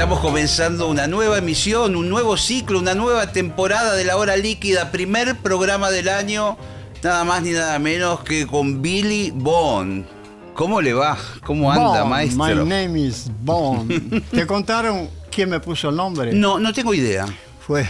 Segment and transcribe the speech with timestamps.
[0.00, 4.90] Estamos comenzando una nueva emisión, un nuevo ciclo, una nueva temporada de la hora líquida,
[4.90, 6.56] primer programa del año,
[7.02, 10.06] nada más ni nada menos que con Billy Bond.
[10.54, 11.18] ¿Cómo le va?
[11.44, 12.64] ¿Cómo anda, maestro?
[12.64, 14.24] My name is Bond.
[14.30, 16.32] ¿Te contaron quién me puso el nombre?
[16.32, 17.26] No, no tengo idea.
[17.66, 17.86] Fue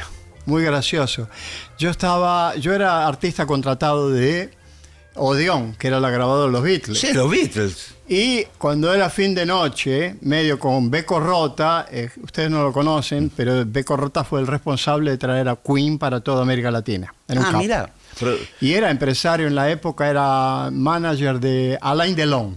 [0.46, 1.28] muy gracioso.
[1.78, 4.50] Yo estaba, yo era artista contratado de
[5.20, 6.98] Odeon, que era la grabadora de los Beatles.
[6.98, 7.94] Sí, los Beatles.
[8.08, 13.30] Y cuando era fin de noche, medio con Beco Rota, eh, ustedes no lo conocen,
[13.36, 17.14] pero Beco Rota fue el responsable de traer a Queen para toda América Latina.
[17.28, 17.58] Era un Ah, capo.
[17.62, 17.92] mira.
[18.18, 22.56] Pero- Y era empresario en la época, era manager de Alain Delon.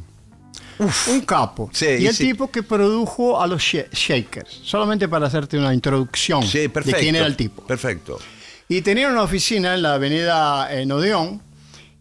[1.08, 1.70] un capo.
[1.72, 2.30] Sí, y el sí.
[2.30, 4.62] tipo que produjo a los Sh- Shakers.
[4.64, 6.98] Solamente para hacerte una introducción Sí, perfecto.
[6.98, 7.62] de quién era el tipo.
[7.68, 8.20] Perfecto.
[8.68, 11.42] Y tenía una oficina en la avenida en Odeón,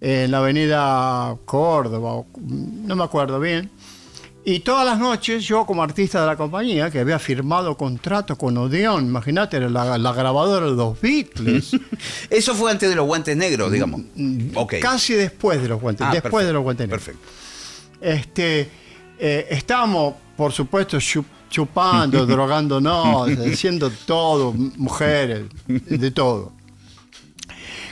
[0.04, 3.70] en la avenida Córdoba, o- no me acuerdo bien.
[4.44, 8.58] Y todas las noches yo como artista de la compañía, que había firmado contrato con
[8.58, 11.76] Odeón, imagínate, era la, la grabadora de los Beatles,
[12.30, 14.00] Eso fue antes de los guantes negros, digamos.
[14.56, 14.74] Ok.
[14.74, 17.04] Mm, casi después de los guantes, Ah, después perfecto, de los guantes negros.
[17.04, 17.28] Perfecto.
[18.00, 18.68] Este,
[19.20, 26.50] eh, estábamos, por supuesto, chu- chupando, drogándonos, haciendo todo, mujeres, de todo.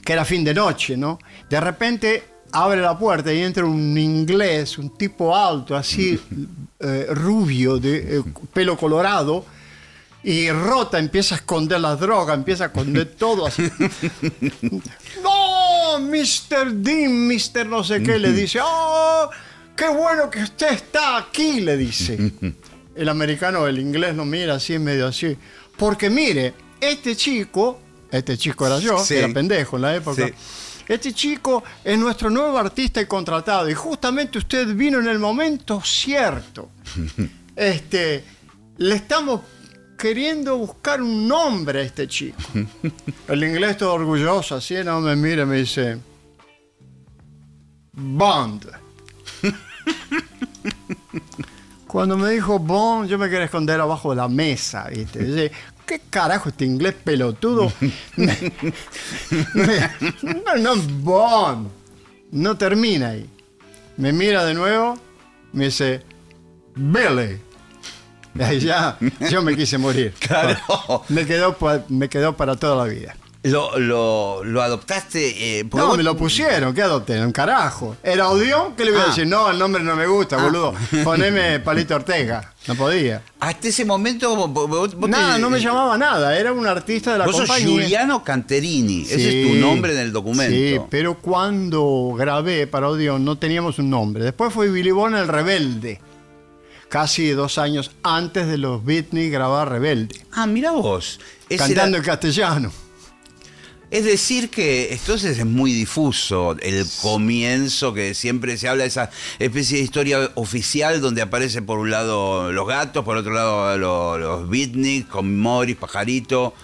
[0.04, 1.18] Que era fin de noche, ¿no?
[1.48, 6.18] De repente abre la puerta y entra un inglés, un tipo alto, así,
[6.80, 8.22] eh, rubio, de eh,
[8.52, 9.44] pelo colorado.
[10.22, 13.70] Y Rota empieza a esconder las drogas, empieza a esconder todo así.
[15.22, 15.98] ¡No!
[15.98, 16.72] Mr.
[16.72, 17.66] Dean, Mr.
[17.66, 18.60] no sé qué, le dice.
[18.62, 19.30] ¡Oh!
[19.74, 21.60] ¡Qué bueno que usted está aquí!
[21.60, 22.32] Le dice.
[22.94, 25.34] El americano, el inglés lo mira así, medio así.
[25.78, 29.14] Porque mire, este chico, este chico era yo, Sí.
[29.14, 30.26] que era pendejo en la época.
[30.26, 30.32] Sí.
[30.88, 33.68] Este chico es nuestro nuevo artista y contratado.
[33.70, 36.70] Y justamente usted vino en el momento cierto.
[37.56, 38.24] Este,
[38.78, 39.42] le estamos
[39.98, 42.38] queriendo buscar un nombre a este chico.
[43.28, 45.98] El inglés todo orgulloso, así, no me mira y me dice,
[47.92, 48.66] Bond.
[51.86, 55.50] Cuando me dijo Bond, yo me quería esconder abajo de la mesa, ¿viste?
[55.90, 57.72] ¿Qué carajo este inglés pelotudo?
[58.16, 58.52] Me-
[59.54, 59.90] me-
[60.58, 61.70] no, no.
[62.30, 63.28] No termina ahí.
[63.96, 64.96] Me mira de nuevo,
[65.52, 66.02] me dice,
[66.76, 67.40] Billy.
[68.36, 68.96] Y ahí ya,
[69.28, 70.14] yo me quise morir.
[70.20, 71.02] Claro.
[71.08, 71.56] Me quedó,
[71.88, 73.16] me quedó para toda la vida.
[73.42, 75.60] Lo, lo, lo adoptaste.
[75.60, 77.18] eh, No, vos- me lo pusieron, ¿qué adopté?
[77.24, 77.96] Un carajo.
[78.02, 78.76] ¿Era Odeón?
[78.76, 79.06] ¿Qué le voy a Ah.
[79.06, 79.26] decir?
[79.26, 80.74] No, el nombre no me gusta, boludo.
[81.04, 82.52] Poneme Palito Ortega.
[82.68, 83.22] No podía.
[83.40, 84.36] Hasta ese momento.
[84.48, 86.36] vos- Nada, te- no me llamaba nada.
[86.38, 87.70] Era un artista de la Vos sos compañía.
[87.82, 89.02] Juliano Canterini.
[89.08, 90.54] Ese es tu nombre en el documento.
[90.54, 94.22] Sí, pero cuando grabé para Odeón no teníamos un nombre.
[94.22, 95.98] Después fue Billy Bond el Rebelde.
[96.90, 100.20] Casi dos años antes de los Beatles grabar Rebelde.
[100.32, 101.20] Ah, mira vos.
[101.48, 102.72] Cantando era- en castellano.
[103.90, 109.10] Es decir, que entonces es muy difuso el comienzo, que siempre se habla de esa
[109.40, 114.20] especie de historia oficial donde aparece por un lado los gatos, por otro lado los,
[114.20, 116.54] los beatniks con Morris, Pajarito.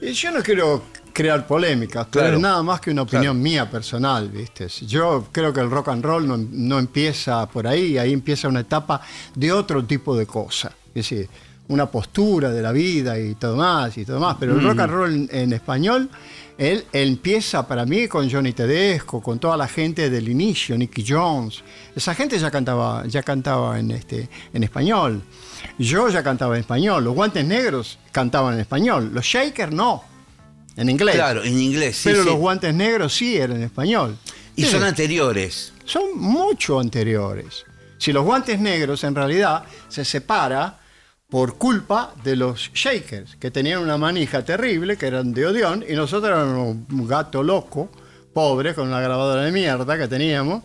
[0.00, 2.36] Y yo no quiero crear polémicas, pero Claro.
[2.36, 3.34] es nada más que una opinión Claro.
[3.42, 4.68] mía personal, ¿viste?
[4.86, 8.60] Yo creo que el rock and roll no, no empieza por ahí, ahí empieza una
[8.60, 9.00] etapa
[9.34, 10.68] de otro tipo de cosa.
[10.88, 11.28] Es decir,
[11.68, 14.36] una postura de la vida y todo más y todo más.
[14.38, 16.10] Pero el rock and roll en, en español,
[16.58, 21.04] él, él empieza para mí con Johnny Tedesco, con toda la gente del inicio, Nicky
[21.06, 21.62] Jones.
[21.96, 25.22] Esa gente ya cantaba, ya cantaba en, este, en español.
[25.78, 27.02] Yo ya cantaba en español.
[27.02, 29.10] Los guantes negros cantaban en español.
[29.12, 30.04] Los Shakers no.
[30.76, 31.14] En inglés.
[31.14, 32.08] Claro, en inglés, sí.
[32.10, 32.28] Pero sí.
[32.28, 34.16] los guantes negros sí eran en español.
[34.56, 35.72] Y son anteriores.
[35.84, 37.64] son mucho anteriores.
[37.98, 40.78] Si los guantes negros en realidad se separa
[41.28, 45.94] por culpa de los Shakers, que tenían una manija terrible, que eran de Odeón, y
[45.94, 47.90] nosotros éramos un gato loco,
[48.32, 50.62] pobre, con una grabadora de mierda que teníamos,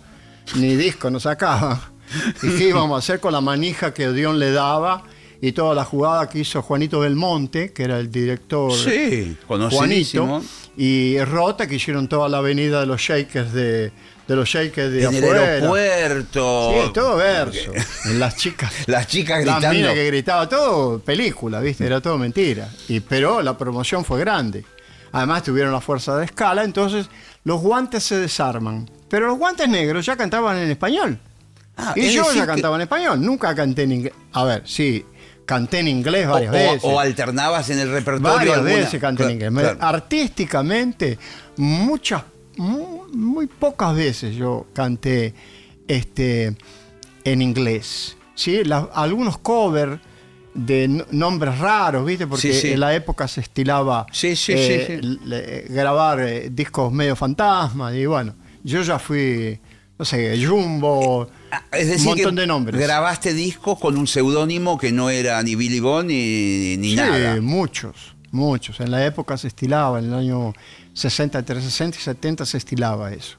[0.56, 1.92] ni disco nos sacaba.
[2.44, 5.04] ¿Y qué íbamos a hacer con la manija que Odeón le daba
[5.42, 10.42] y toda la jugada que hizo Juanito Belmonte, que era el director Sí, Juanito,
[10.76, 13.92] y Rota, que hicieron toda la avenida de los Shakers de,
[14.30, 16.72] de los Shakers de En el aeropuerto.
[16.86, 17.72] Sí, todo verso.
[18.14, 18.72] Las chicas.
[18.86, 19.78] Las chicas Las gritando.
[19.78, 21.86] minas que gritaba, todo película, ¿viste?
[21.86, 22.70] Era todo mentira.
[22.88, 24.64] Y, pero la promoción fue grande.
[25.12, 27.08] Además tuvieron la fuerza de escala, entonces
[27.44, 28.90] los guantes se desarman.
[29.10, 31.18] Pero los guantes negros ya cantaban en español.
[31.76, 34.14] Ah, y yo ya que- cantaba en español, nunca canté en inglés.
[34.34, 35.04] A ver, sí,
[35.46, 36.82] canté en inglés varias o- veces.
[36.84, 38.36] o alternabas en el repertorio.
[38.38, 39.52] Varias alguna- veces canté en inglés.
[39.52, 39.78] Claro.
[39.82, 41.18] Artísticamente,
[41.58, 42.22] muchas,
[42.60, 45.34] muy, muy pocas veces yo canté
[45.88, 46.56] este,
[47.24, 48.16] en inglés.
[48.36, 48.64] ¿sí?
[48.64, 50.00] La- algunos covers
[50.54, 52.28] de nombres raros, ¿viste?
[52.28, 52.72] Porque Sí, sí.
[52.74, 57.94] en la época se estilaba Sí, eh, le- grabar eh, discos medio fantasmas.
[57.96, 59.60] Y bueno, yo ya fui,
[59.98, 62.80] no sé, Jumbo, Ah, Es decir, un montón que de nombres.
[62.80, 67.42] grabaste discos con un seudónimo que no era ni Billy Bond ni, ni Sí, nada.
[67.42, 68.80] muchos, muchos.
[68.82, 70.54] En la época se estilaba, en el año
[71.00, 73.38] 60, entre 60 y 70 se estilaba eso.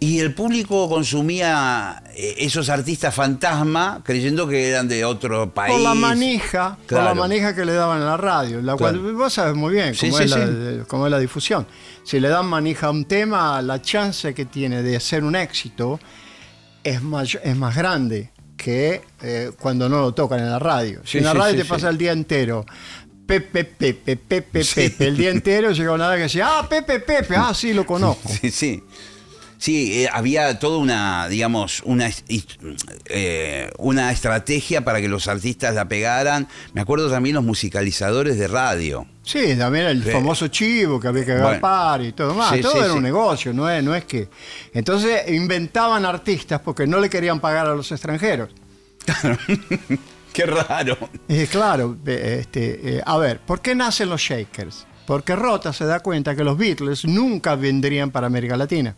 [0.00, 5.72] Y el público consumía eh, esos artistas fantasma creyendo que eran de otro país.
[5.72, 7.14] Por la manija, por la Claro.
[7.14, 9.00] manija que le daban en la radio, la Claro.
[9.00, 10.52] cual vos sabes muy bien cómo, sí, es la, sí.
[10.88, 11.66] cómo es la difusión.
[12.04, 16.00] Si le dan manija a un tema, la chance que tiene de ser un éxito
[16.82, 21.00] es más, es más grande que eh, cuando no lo tocan en la radio.
[21.04, 22.66] Si en la radio te pasa el día entero.
[23.26, 24.74] Pepe, Pepe, Pepe, Sí.
[24.74, 25.06] Pepe.
[25.08, 28.28] El día entero llega una que decía, ah, Pepe, Pepe, ah, sí, lo conozco.
[28.28, 28.82] Sí, sí.
[29.58, 32.10] Sí, eh, había toda una, digamos, una,
[33.06, 36.48] eh, una estrategia para que los artistas la pegaran.
[36.74, 39.06] Me acuerdo también los musicalizadores de radio.
[39.22, 40.10] Sí, también el Sí.
[40.10, 41.46] famoso chivo que había que Bueno.
[41.46, 42.52] agarpar y todo más.
[42.56, 44.28] Sí, todo sí, era un negocio, no es, no es que.
[44.74, 48.50] Entonces inventaban artistas porque no le querían pagar a los extranjeros.
[50.34, 50.96] Qué raro.
[51.28, 54.86] Y claro, eh, este, eh, a ver, ¿por qué nacen los Shakers?
[55.06, 58.94] Porque Rota se da cuenta que los Beatles nunca vendrían para América Latina.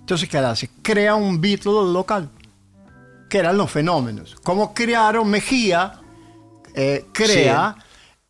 [0.00, 0.70] Entonces, ¿qué hace?
[0.82, 2.30] Crea un Beatle local,
[3.28, 4.36] que eran los fenómenos.
[4.42, 6.00] Como crearon Mejía,
[6.74, 7.76] eh, crea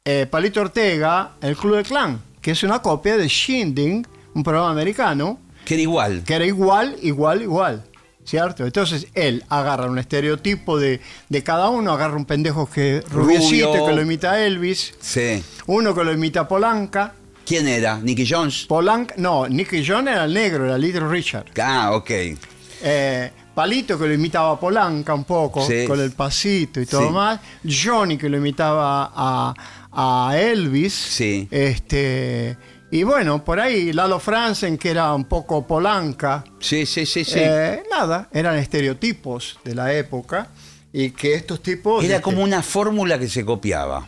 [0.05, 4.71] eh, Palito Ortega, el Club del Clan, que es una copia de Shindig, un programa
[4.71, 6.23] americano, Que era igual.
[6.25, 7.85] que era igual, igual, igual.
[8.27, 8.65] ¿Cierto?
[8.67, 13.87] Entonces él agarra un estereotipo de, de cada uno, agarra un pendejo que rubiecito Rubio.
[13.87, 15.43] que lo imita a Elvis, Sí.
[15.67, 17.15] uno que lo imita a Polanca.
[17.47, 17.99] ¿Quién era?
[18.01, 18.67] ¿Nicky Jones?
[18.67, 21.47] Polanca, no, Nicky John era el negro, era Little Richard.
[21.63, 22.11] Ah, ok.
[22.83, 25.85] Eh, Palito que lo imitaba a Polanca un poco, Sí.
[25.87, 27.13] con el pasito y todo Sí.
[27.15, 27.41] más.
[27.65, 29.55] Johnny que lo imitaba a,
[29.93, 30.93] a Elvis.
[30.93, 31.47] Sí.
[31.51, 32.57] Este,
[32.91, 36.45] y bueno, por ahí Lalo Franzen que era un poco Polanca.
[36.61, 37.39] Sí, sí, sí, sí.
[37.41, 40.49] Eh, nada, eran estereotipos de la época
[40.93, 42.05] y que estos tipos...
[42.05, 44.07] Era este, como una fórmula que se copiaba.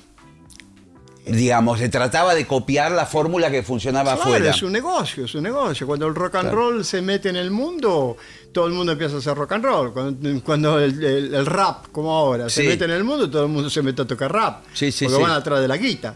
[1.27, 4.51] Digamos, se trataba de copiar la fórmula que funcionaba Claro, afuera.
[4.51, 5.87] es un negocio, es un negocio.
[5.87, 6.71] Cuando el rock and Claro.
[6.71, 8.17] roll se mete en el mundo,
[8.51, 9.93] todo el mundo empieza a hacer rock and roll.
[9.93, 13.49] Cuando, cuando el, el- el rap, como ahora, se mete en el mundo, todo el
[13.51, 14.65] mundo se mete a tocar rap.
[14.73, 16.15] Sí, sí, porque van atrás de la guita.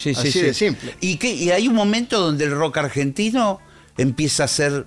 [0.00, 0.40] Sí, sí, Así sí.
[0.42, 0.94] de simple.
[1.00, 3.60] ¿Y, qué- y hay un momento donde el rock argentino
[3.98, 4.86] empieza a ser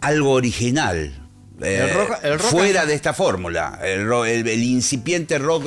[0.00, 1.14] algo original.
[1.62, 3.80] eh, El rock- el rock fuera de esta fórmula.
[3.82, 5.64] El, incipiente rock.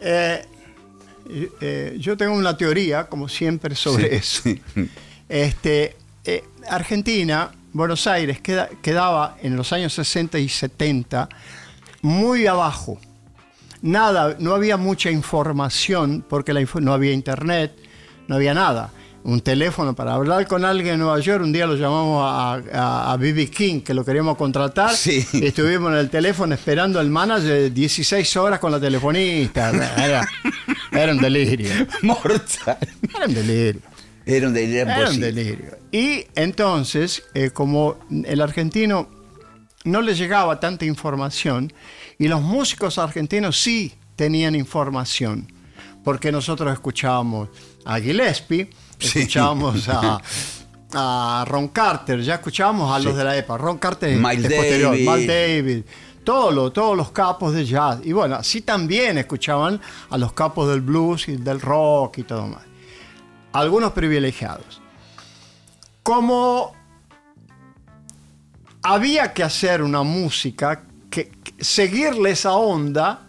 [0.00, 0.42] Eh,
[1.60, 4.42] eh, yo tengo una teoría, como siempre, sobre eso.
[5.28, 11.28] Este, eh, Argentina, Buenos Aires, queda- quedaba en los años 60 y 70
[12.02, 13.00] muy abajo.
[13.82, 17.72] Nada, no había mucha información porque la no había internet,
[18.28, 18.92] no había nada.
[19.24, 23.12] Un teléfono para hablar con alguien en Nueva York, un día lo llamamos a, a,
[23.12, 23.50] a B.B.
[23.50, 24.94] King, que lo queríamos contratar.
[24.94, 25.24] Sí.
[25.32, 29.70] Y estuvimos en el teléfono esperando al manager 16 horas con la telefonista.
[29.96, 30.26] Era,
[30.90, 31.70] era un delirio.
[32.02, 32.78] Mortal.
[33.14, 33.80] Era un delirio.
[34.24, 35.78] Era un delirio Era un delirio.
[35.90, 39.08] Y entonces, eh, como el argentino
[39.84, 41.72] no le llegaba tanta información,
[42.18, 45.52] y los músicos argentinos sí tenían información,
[46.04, 47.48] porque nosotros escuchábamos
[47.84, 49.18] a Gillespie, Sí.
[49.20, 50.20] escuchábamos a,
[50.94, 53.18] a Ron Carter, ya escuchábamos a los Sí.
[53.18, 53.58] de la época.
[53.58, 55.84] Ron Carter posterior, Davis,
[56.22, 57.98] todos los, todos los capos de jazz.
[58.04, 62.46] Y bueno, así también escuchaban a los capos del blues y del rock y todo
[62.46, 62.62] más
[63.54, 64.80] algunos privilegiados.
[66.02, 66.74] Como
[68.82, 73.28] había que hacer una música, que, que- seguirle esa onda,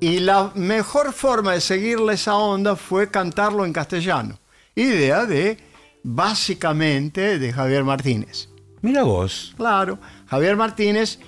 [0.00, 4.38] y la mejor forma de seguirle esa onda fue cantarlo en castellano.
[4.74, 5.58] Idea de,
[6.04, 8.48] básicamente, de Javier Martínez.
[8.80, 9.54] Mira vos.
[9.56, 11.18] Claro, Javier Martínez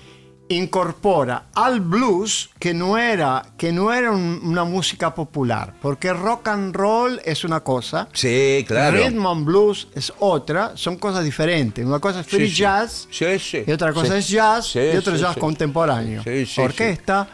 [0.53, 6.47] incorpora al blues que no era, que no era un- una música popular, porque rock
[6.47, 8.97] and roll es una cosa, Sí, claro.
[8.97, 11.85] rhythm and blues es otra, son cosas diferentes.
[11.85, 13.63] Una cosa es free Sí, jazz Sí, sí.
[13.65, 16.23] y otra cosa es jazz y otra sí, jazz contemporáneo.
[16.57, 17.27] Orquesta,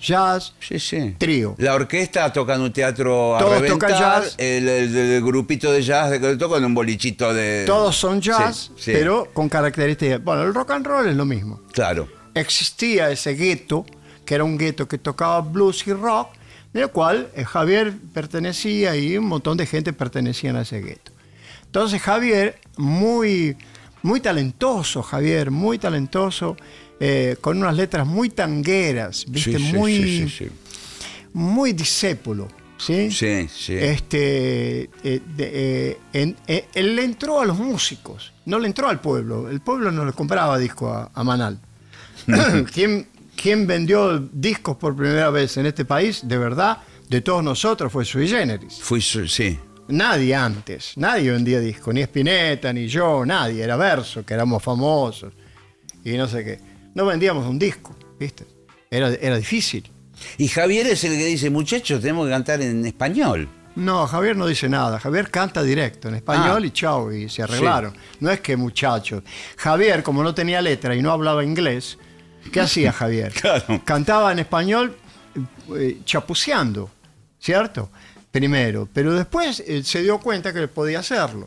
[0.00, 1.14] jazz, Sí, sí.
[1.18, 1.54] Trío.
[1.58, 4.34] La orquesta toca en un teatro a Todos reventar, tocan jazz.
[4.38, 7.64] El, el- el grupito de jazz de- toca en un bolichito de...
[7.66, 8.92] todos son jazz, Sí, sí.
[8.92, 10.22] pero con características.
[10.22, 11.60] Bueno, el rock and roll es lo mismo.
[11.72, 12.06] Claro.
[12.34, 13.84] Existía ese gueto,
[14.24, 16.28] que era un gueto que tocaba blues y rock,
[16.72, 21.12] del cual eh, Javier pertenecía y un montón de gente pertenecían a ese gueto.
[21.66, 23.56] Entonces Javier, muy,
[24.02, 26.56] muy talentoso, Javier, muy talentoso,
[27.00, 29.58] eh, con unas letras muy tangueras, ¿viste?
[29.58, 30.48] Sí, sí, muy, sí,
[31.32, 32.48] muy discípulo.
[32.76, 33.10] ¿sí?
[33.10, 33.74] Sí, sí.
[33.74, 38.88] Este, eh, de- eh, en- eh, él le entró a los músicos, no le entró
[38.88, 39.48] al pueblo.
[39.48, 41.58] El pueblo no le compraba disco a, a Manal.
[42.72, 46.78] ¿Quién, quién vendió discos por primera vez en este país, de verdad,
[47.08, 48.80] de todos nosotros, fue Sui Generis.
[48.80, 49.58] Fui, su- sí.
[49.88, 53.62] Nadie antes, nadie vendía disco, ni Spinetta, ni yo, nadie.
[53.62, 55.34] Era Verso, que éramos famosos,
[56.02, 56.58] y no sé qué.
[56.94, 58.46] No vendíamos un disco, ¿viste?
[58.90, 59.90] Era, era difícil.
[60.38, 63.46] Y Javier es el que dice, muchachos, tenemos que cantar en español.
[63.76, 64.98] No, Javier no dice nada.
[65.00, 66.66] Javier canta directo en español Ah.
[66.66, 67.92] y chao, y se arreglaron.
[68.20, 69.22] No es que muchachos.
[69.56, 71.98] Javier, como no tenía letra y no hablaba inglés,
[72.52, 73.32] ¿qué hacía Javier?
[73.40, 73.80] Claro.
[73.84, 74.96] Cantaba en español
[75.76, 76.90] eh, chapuceando,
[77.38, 77.90] ¿cierto?
[78.30, 81.46] Primero, pero después eh, se dio cuenta que podía hacerlo.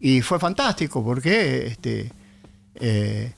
[0.00, 2.12] Y fue fantástico porque este,
[2.76, 3.32] eh,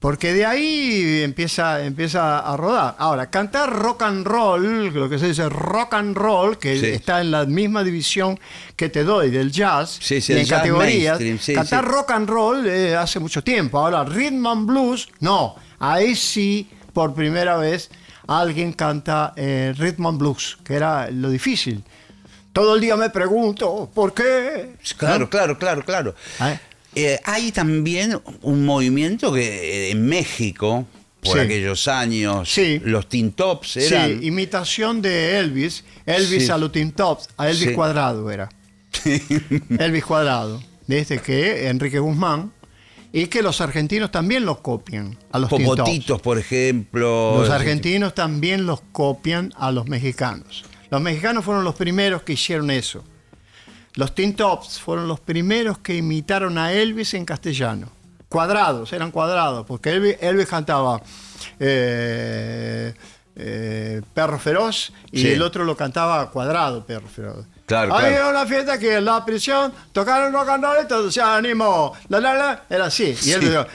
[0.00, 2.94] porque de ahí empieza, empieza a rodar.
[2.98, 6.86] Ahora, cantar rock and roll, lo que se dice rock and roll, que Sí.
[6.88, 8.38] está en la misma división
[8.76, 11.18] que te doy del jazz, Sí, sí, en jazz categorías,
[11.54, 13.78] cantar rock and roll eh, hace mucho tiempo.
[13.78, 15.54] Ahora, rhythm and blues, no.
[15.78, 17.90] Ahí sí, por primera vez,
[18.26, 21.82] alguien canta eh, rhythm and blues, que era lo difícil.
[22.52, 24.74] Todo el día me pregunto, ¿por qué?
[24.96, 25.30] Claro, ¿No?
[25.30, 26.14] claro, claro, claro.
[26.40, 26.58] ¿Eh?
[26.94, 30.86] Eh, hay también un movimiento que eh, en México,
[31.20, 31.38] por Sí.
[31.40, 32.80] aquellos años, Sí.
[32.84, 34.20] los Teen Tops eran...
[34.20, 35.82] Sí, imitación de Elvis.
[36.06, 36.50] Elvis Sí.
[36.52, 37.72] a los Teen Tops, a Elvis.
[37.72, 38.48] Cuadrado era.
[39.78, 40.62] Elvis Cuadrado.
[40.86, 42.52] Desde que Enrique Guzmán.
[43.16, 45.48] Y que los argentinos también los copian a los.
[45.48, 47.36] Popotitos, por ejemplo.
[47.38, 50.64] Los argentinos también los copian a los mexicanos.
[50.90, 53.04] Los mexicanos fueron los primeros que hicieron eso.
[53.94, 57.88] Los Teen Tops fueron los primeros que imitaron a Elvis en castellano.
[58.28, 61.00] Cuadrados, eran cuadrados, porque Elvis, Elvis cantaba
[61.60, 62.92] eh,
[63.36, 65.28] eh, Perro Feroz y Sí.
[65.28, 67.46] el otro lo cantaba cuadrado, Perro Feroz.
[67.74, 68.30] Claro, Había claro.
[68.30, 71.92] una fiesta que en la prisión tocaron rock and roll y todo se animó.
[72.08, 73.16] La, la, la, era así.
[73.24, 73.66] Y él decía,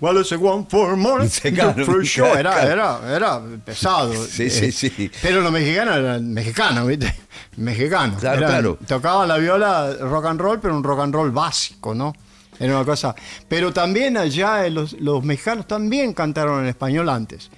[0.00, 1.28] "Well, it's a one for more".
[1.28, 2.38] Sí, claro, For sure.
[2.38, 4.12] Era, era, era pesado.
[4.26, 5.10] Sí, sí, sí.
[5.22, 7.14] Pero los mexicanos eran mexicanos, ¿viste?
[7.56, 8.20] Mexicanos.
[8.20, 8.78] Claro, Eran- claro.
[8.86, 12.12] Tocaban la viola rock and roll, pero un rock and roll básico, ¿no?
[12.58, 13.14] Era una cosa.
[13.48, 17.50] Pero también allá eh, los, los mexicanos también cantaron en español antes.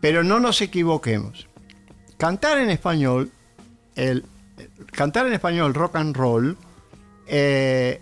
[0.00, 1.46] Pero no nos equivoquemos.
[2.18, 3.30] Cantar en español,
[3.94, 4.24] el,
[4.92, 6.56] cantar en español rock and roll,
[7.26, 8.00] eh,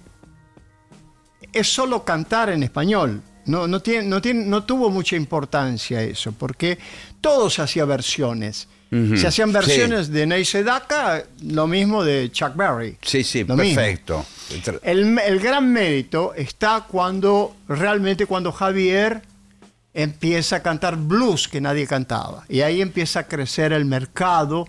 [1.53, 3.23] es solo cantar en español.
[3.47, 6.79] No, no, tiene, no, tiene, no tuvo mucha importancia eso, porque
[7.21, 8.69] todo se hacía versiones.
[9.17, 9.55] Se hacían sí.
[9.55, 12.97] versiones de Ney Sedaka, lo mismo de Chuck Berry.
[13.03, 14.25] Sí, sí, Lo perfecto.
[14.85, 19.21] El, el gran mérito está cuando, realmente cuando Javier
[19.95, 22.45] empieza a cantar blues que nadie cantaba.
[22.49, 24.67] Y ahí empieza a crecer el mercado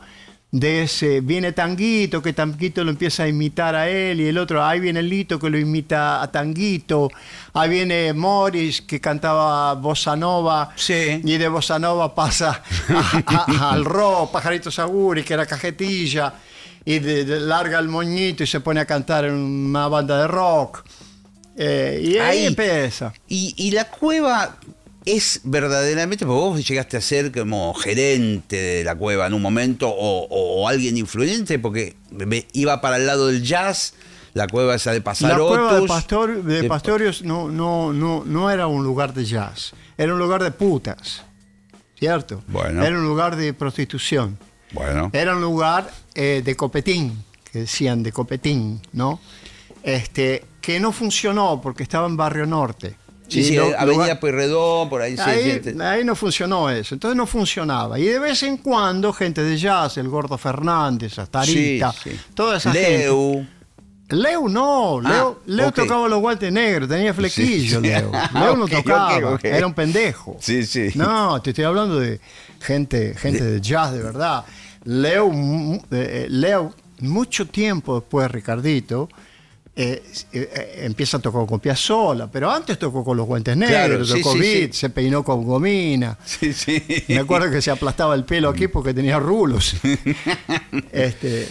[0.51, 4.63] de ese, viene Tanguito, que Tanguito lo empieza a imitar a él, y el otro,
[4.63, 7.09] ahí viene Lito que lo imita a Tanguito,
[7.53, 11.21] ahí viene Morris que cantaba Bossa Nova, Sí.
[11.25, 16.33] y de Bossa Nova pasa a- a- al rock, Pajarito Saguri, que era cajetilla,
[16.85, 20.27] y de- de- larga el moñito y se pone a cantar en una banda de
[20.27, 20.85] rock.
[21.57, 22.45] Eh, y ahí, Ahí.
[22.45, 23.11] empieza.
[23.27, 24.57] Y, y la cueva
[25.05, 29.87] es verdaderamente, porque vos llegaste a ser como gerente de la cueva en un momento
[29.89, 33.93] o, o alguien influyente, porque me- iba para el lado del jazz,
[34.33, 35.47] la cueva esa de La Pasarotus.
[35.57, 39.73] cueva de, Pastor, de de- Pastorius no, no, no, no era un lugar de jazz,
[39.97, 41.23] era un lugar de putas,
[41.97, 42.43] ¿cierto?
[42.47, 42.83] Bueno.
[42.83, 44.37] Era un lugar de prostitución,
[44.71, 49.21] Bueno, era un lugar eh, de copetín, que decían de copetín, ¿no?
[49.83, 52.95] Este, que no funcionó porque estaba en Barrio Norte.
[53.27, 56.69] Sí, sí, lo- Avenida lugar- Pueyrredón, por ahí, sí, Ahí, sí, te- ahí no funcionó
[56.69, 57.97] eso, entonces no funcionaba.
[57.99, 61.93] Y de vez en cuando gente de jazz, el Gordo Fernández, Astarita,
[62.33, 63.33] toda esa Leu.
[63.33, 63.55] gente.
[64.09, 67.87] Leo no, Leo, Ah, Leo tocaba los guantes negros, tenía flequillo, sí.
[67.87, 68.11] Leo.
[68.13, 70.37] Ah, Leo no tocaba, era un pendejo.
[70.39, 70.89] Sí, sí.
[70.93, 72.19] No, te estoy hablando de
[72.61, 74.45] gente, gente de jazz de verdad.
[74.83, 79.09] Leo, eh, eh, Leo mucho tiempo después, Ricardito,
[79.77, 80.01] eh,
[80.31, 84.31] eh, eh, empieza a tocar con Piazzolla, pero antes tocó con los guantes negros, tocó
[84.31, 84.79] sí, beat, sí.
[84.79, 86.17] se peinó con gomina.
[86.25, 86.81] Sí.
[87.09, 89.75] Me acuerdo que se aplastaba el pelo aquí porque tenía rulos.
[90.93, 91.49] este,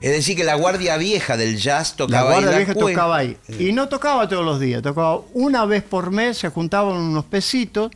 [0.00, 2.34] Es decir, que la guardia vieja del jazz la tocaba ahí.
[2.34, 3.36] guardia en vieja tocaba ahí.
[3.60, 7.92] Y no tocaba todos los días, tocaba una vez por mes, se juntaban unos pesitos,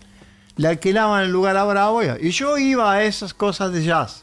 [0.55, 4.23] le alquilaban el lugar a Bravo y yo iba a esas cosas de jazz.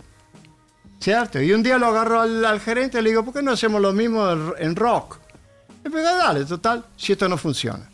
[1.01, 1.41] ¿Cierto?
[1.41, 3.81] Y un día lo agarró al, al gerente y le digo, ¿por qué no hacemos
[3.81, 5.20] lo mismo en rock?
[5.83, 7.89] Me dijo, dale, total, si esto no funciona.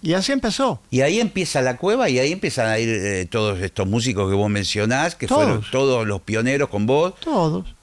[0.00, 0.80] Y así empezó.
[0.90, 4.36] Y ahí empieza la cueva y ahí empiezan a ir eh, todos estos músicos que
[4.36, 5.42] vos mencionás, que Todos.
[5.44, 7.14] fueron todos los pioneros con vos.
[7.20, 7.74] Todos.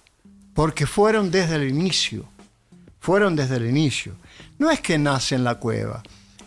[0.53, 2.25] Porque fueron desde el inicio.
[3.01, 4.13] Fueron desde el inicio.
[4.57, 6.01] No es que nace en la cueva.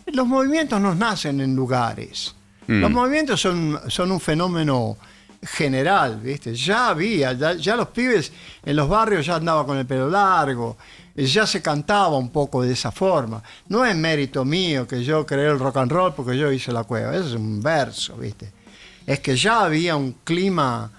[0.07, 2.33] Los movimientos no nacen en lugares.
[2.65, 2.81] Mm.
[2.81, 4.97] Los movimientos son, son un fenómeno
[5.43, 6.55] general, ¿viste?
[6.55, 8.31] Ya había, ya, ya los pibes
[8.65, 10.77] en los barrios ya andaban con el pelo largo,
[11.25, 13.41] ya se cantaba un poco de esa forma.
[13.67, 16.83] No es mérito mío que yo creé el rock and roll porque yo hice la
[16.83, 18.51] cueva, eso es un verso, ¿viste?
[19.05, 20.91] Es que ya había un clima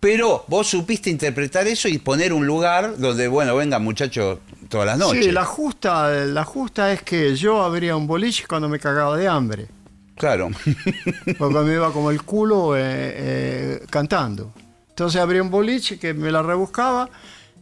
[0.00, 4.38] Pero vos supiste interpretar eso y poner un lugar donde, bueno, vengan muchachos
[4.70, 5.26] todas las noches.
[5.26, 9.28] Sí, la justa, la justa es que yo abría un boliche cuando me cagaba de
[9.28, 9.68] hambre.
[10.16, 10.50] Claro.
[11.38, 14.52] Porque me iba como el culo eh, eh, cantando.
[14.88, 17.08] Entonces abría un boliche que me la rebuscaba,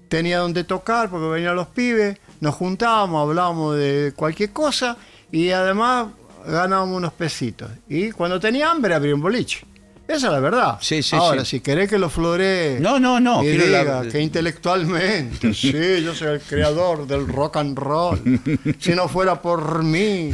[0.08, 4.96] tenía donde tocar porque venían los pibes, nos juntábamos, hablábamos de cualquier cosa
[5.30, 6.08] y además
[6.46, 7.70] ganábamos unos pesitos.
[7.88, 9.64] Y cuando tenía hambre abría un boliche.
[10.06, 10.78] Esa es la verdad.
[10.80, 11.58] Sí, sí, Ahora, sí.
[11.58, 15.70] si querés que lo floree No, no, no, y quiero la- diga que intelectualmente, sí,
[16.02, 18.40] yo soy el creador del rock and roll.
[18.78, 20.30] Si no fuera por mí,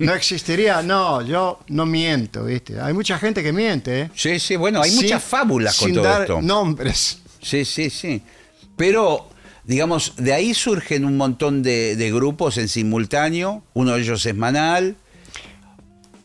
[0.00, 0.82] no existiría.
[0.82, 2.78] No, yo no miento, ¿viste?
[2.78, 4.10] Hay mucha gente que miente, ¿eh?
[4.14, 6.42] Sí, sí, bueno, hay Sin- muchas fábulas con sin todo dar esto.
[6.42, 7.20] nombres.
[7.40, 8.22] Sí, sí, sí.
[8.76, 9.28] Pero,
[9.64, 13.64] digamos, de ahí surgen un montón de, de grupos en simultáneo.
[13.74, 14.96] Uno de ellos es Manal.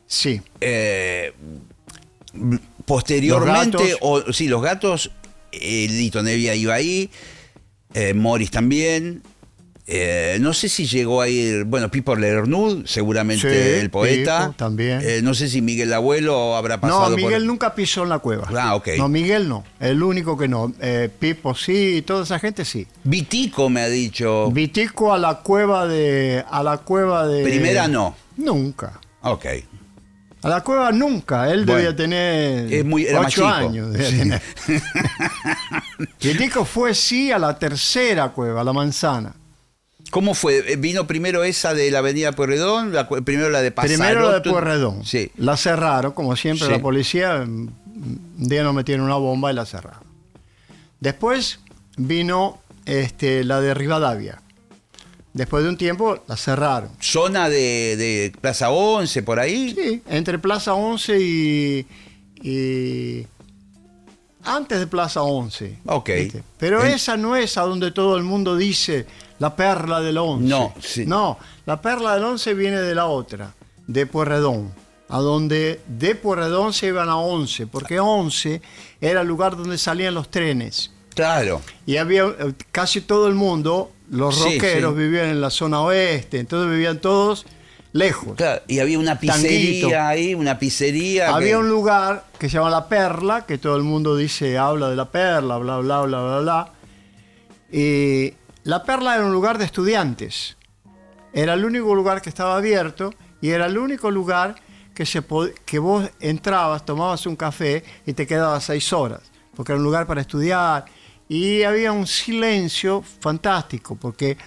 [0.08, 0.42] Sí.
[0.60, 1.34] Eh,
[2.86, 5.12] posteriormente, Los o sí, los gatos,
[5.54, 7.10] eh, Lito Nevia iba ahí,
[7.94, 9.24] eh, Morris también.
[9.88, 14.42] Eh, no sé si llegó a ir, bueno, Pipo Lernud, seguramente Sí, el poeta.
[14.48, 15.02] Pipo también.
[15.04, 17.48] Eh, no sé si Miguel Abuelo habrá pasado No, Miguel por...
[17.48, 18.48] nunca pisó en la cueva.
[18.58, 18.90] Ah, ok.
[18.98, 19.64] No, Miguel no.
[19.80, 20.72] El único que no.
[20.80, 22.88] Eh, Pipo sí, toda esa gente sí.
[23.04, 24.50] Vitico me ha dicho.
[24.52, 26.46] Vitico a la cueva de.
[26.50, 27.44] A la cueva de.
[27.44, 28.16] Primera no.
[28.38, 29.00] Nunca.
[29.24, 29.46] Ok.
[30.44, 31.52] A la cueva nunca.
[31.52, 33.92] Él Bueno, debía tener es muy- era ocho años.
[33.92, 34.18] debía Sí.
[34.18, 34.42] tener.
[36.22, 39.34] Vitico fue sí a la tercera cueva, a la manzana.
[40.12, 40.74] ¿Cómo fue?
[40.74, 42.94] Eh, ¿Vino primero esa de la Avenida Pueyrredón?
[42.94, 43.98] La primero la de Pasaroto?
[44.04, 45.06] Primero la de Pueyrredón.
[45.06, 45.32] Sí.
[45.38, 46.72] La cerraron, como siempre Sí.
[46.74, 47.38] la policía.
[47.44, 47.74] Un
[48.38, 50.04] día nos metieron una bomba y la cerraron.
[51.00, 51.60] Después
[51.98, 54.42] vino este, la de Rivadavia.
[55.34, 56.90] Después de un tiempo la cerraron.
[57.00, 59.74] ¿Zona de, de Plaza 11 por ahí?
[59.74, 61.88] Sí, entre Plaza 11 y,
[62.44, 63.28] y-
[64.44, 65.80] antes de Plaza 11.
[65.86, 66.10] Ok.
[66.10, 66.44] ¿viste?
[66.58, 69.06] Pero En- esa no es a donde todo el mundo dice
[69.40, 70.46] la perla del 11.
[70.48, 71.06] No, sí.
[71.06, 73.54] No, la perla del 11 viene de la otra,
[73.88, 74.72] de Puerredón.
[75.10, 78.62] A donde de Puerredón se iban a 11, porque 11
[79.02, 80.92] era el lugar donde salían los trenes.
[81.14, 81.62] Claro.
[81.86, 82.26] Y había
[82.72, 85.00] casi todo el mundo, los Sí, rockeros sí.
[85.00, 87.46] vivían en la zona oeste, entonces vivían todos
[87.94, 88.36] lejos.
[88.36, 90.02] Claro, y había una pizzería Tanguito.
[90.02, 91.34] ahí, una pizzería.
[91.36, 94.90] Había que- un lugar que se llama La Perla, que todo el mundo dice, habla
[94.90, 96.74] de La Perla, bla, bla, bla, bla, bla.
[97.72, 100.58] Y La Perla era un lugar de estudiantes.
[101.34, 104.56] Era el único lugar que estaba abierto y era el único lugar
[104.94, 105.24] que, se
[105.66, 109.22] que vos entrabas, tomabas un café y te quedabas seis horas,
[109.56, 110.86] porque era un lugar para estudiar.
[111.30, 114.38] Y había un silencio fantástico, porque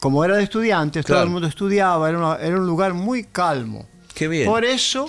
[0.00, 1.26] como era de estudiantes, todo Claro.
[1.26, 3.86] el mundo estudiaba, era, una- era un lugar muy calmo.
[4.14, 4.46] Qué bien.
[4.46, 5.08] Por eso,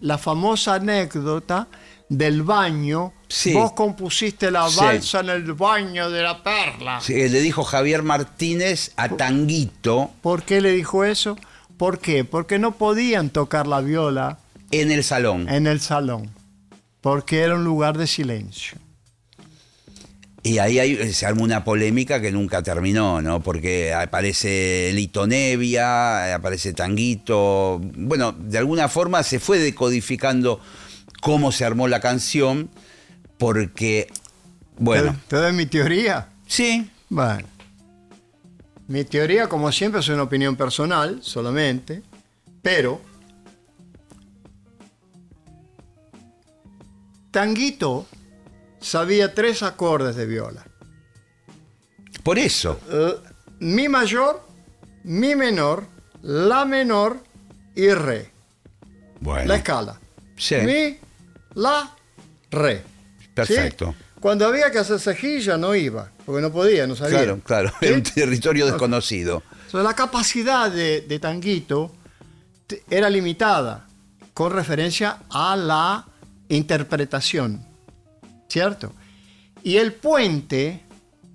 [0.00, 1.68] la famosa anécdota
[2.08, 3.12] del baño.
[3.28, 3.52] Sí.
[3.52, 4.80] Vos compusiste la Sí.
[4.80, 7.00] balsa en el baño de la perla.
[7.00, 11.36] Sí, le dijo Javier Martínez a Tanguito ¿Por qué le dijo eso?
[11.76, 12.24] ¿Por qué?
[12.24, 14.38] Porque no podían tocar la viola
[14.72, 15.48] en el salón.
[15.48, 16.30] en el salón.
[17.00, 18.76] Porque era un lugar de silencio.
[20.42, 23.42] Y ahí hay- se arma una polémica que nunca terminó, ¿no?
[23.42, 27.78] Porque aparece Lito Nevia, aparece Tanguito.
[27.82, 30.58] Bueno, de alguna forma se fue decodificando
[31.20, 32.70] cómo se armó la canción,
[33.36, 34.08] porque,
[34.78, 36.28] bueno, ¿Te, te doy mi teoría?
[36.46, 37.46] sí, Bueno.
[38.88, 42.02] Mi teoría, como siempre, es una opinión personal solamente,
[42.60, 43.00] pero
[47.30, 48.06] Tanguito
[48.80, 50.64] sabía tres acordes de viola.
[52.22, 52.80] Por eso.
[52.90, 53.14] Eh,
[53.60, 54.42] mi mayor,
[55.04, 55.86] mi menor,
[56.22, 57.18] la menor
[57.74, 58.30] y re.
[59.20, 59.46] Bueno.
[59.46, 60.00] La escala.
[60.36, 60.56] Sí.
[60.56, 60.98] Mi,
[61.54, 61.94] la,
[62.50, 62.82] re.
[63.34, 63.94] Perfecto.
[63.96, 64.04] ¿Sí?
[64.20, 67.18] Cuando había que hacer cejilla no iba, porque no podía, no sabía.
[67.18, 67.70] Claro, claro.
[67.80, 67.86] ¿Sí?
[67.86, 69.42] Era un territorio desconocido.
[69.72, 71.92] La capacidad de, de Tanguito
[72.90, 73.86] era limitada
[74.34, 76.06] con referencia a la
[76.48, 77.64] interpretación,
[78.50, 78.92] ¿cierto?
[79.62, 80.80] Y el puente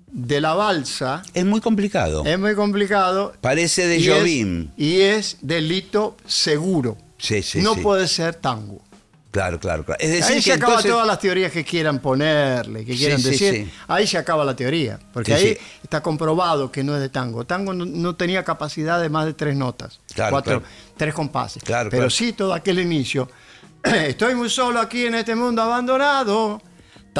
[0.08, 2.24] de la balsa Es muy complicado.
[2.24, 3.32] es muy complicado.
[3.40, 6.96] Parece de y es- y es delito seguro.
[7.18, 7.80] Sí, sí, no sí.
[7.80, 8.82] puede ser tango.
[9.30, 10.00] Claro, claro, claro.
[10.00, 13.30] Es decir, Ahí que se entonces- todas las teorías que quieran ponerle, que quieran sí,
[13.30, 13.54] decir.
[13.66, 13.70] sí.
[13.86, 14.98] Ahí se acaba la teoría.
[15.12, 17.44] Porque ahí está comprobado que no es de tango.
[17.44, 20.00] Tango no, no tenía capacidad de más de tres notas.
[20.14, 20.74] Claro, cuatro, claro.
[20.96, 21.62] tres compases.
[21.62, 23.28] Claro, Pero sí todo aquel inicio.
[23.84, 26.62] Estoy muy solo aquí en este mundo abandonado.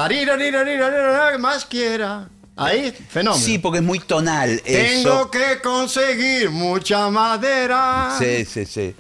[0.07, 2.29] ¿Qué más quiera.
[2.59, 3.43] Ahí, fenómeno.
[3.45, 5.31] Sí, porque es muy tonal Tengo eso.
[5.31, 8.17] que conseguir mucha madera.
[8.19, 8.95] Sí, sí, sí.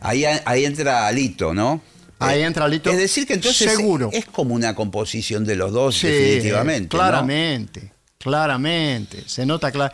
[0.00, 1.80] Ahí, ahí entra Alito, ¿no?
[2.20, 4.10] Ahí Eh, entra Alito, Es decir, que entonces seguro.
[4.12, 6.96] es como una composición de los dos, Sí, definitivamente.
[6.96, 7.00] ¿no?
[7.02, 9.24] Claramente, claramente.
[9.26, 9.92] Se nota claro.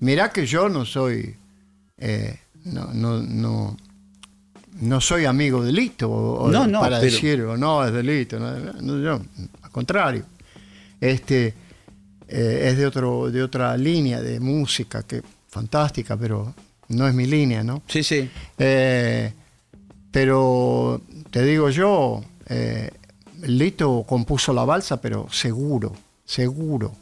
[0.00, 1.34] Mirá que yo no soy.
[2.02, 3.76] eh, no, no, no,
[4.80, 6.10] no soy amigo de Lito.
[6.10, 8.38] o- No, no, Para pero- decir, o no, es de Lito.
[8.38, 9.22] No, no, yo,
[9.70, 10.24] al contrario.
[11.00, 11.54] Este.
[12.28, 16.54] eh, es de, otro, de otra línea de música que fantástica, pero
[16.88, 17.82] no es mi línea, ¿no?
[17.88, 18.28] Sí, sí.
[18.58, 19.32] Eh,
[20.10, 22.90] pero te digo yo, eh,
[23.42, 25.92] Lito compuso la balsa, pero seguro,
[26.24, 26.92] seguro.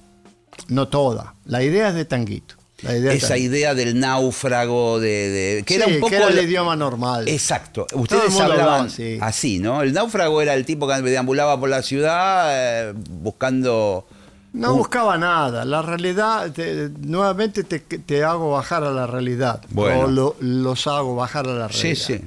[0.69, 1.35] No toda.
[1.47, 2.55] La idea es de Tanguito.
[2.83, 6.11] Idea es Esa idea del náufrago, de, de- que era Sí, un poco.
[6.11, 7.29] que era el idioma normal.
[7.29, 7.87] Exacto.
[7.95, 9.19] Ustedes hablaban hablaba así.
[9.21, 9.83] así, ¿no?
[9.83, 14.07] El náufrago era el tipo que deambulaba por la ciudad eh, buscando.
[14.53, 15.65] No un- buscaba nada.
[15.65, 19.61] La realidad, te- nuevamente te, te hago bajar a la realidad.
[19.71, 20.01] Bueno.
[20.03, 22.07] O lo- los hago bajar a la Sí, realidad.
[22.07, 22.21] sí.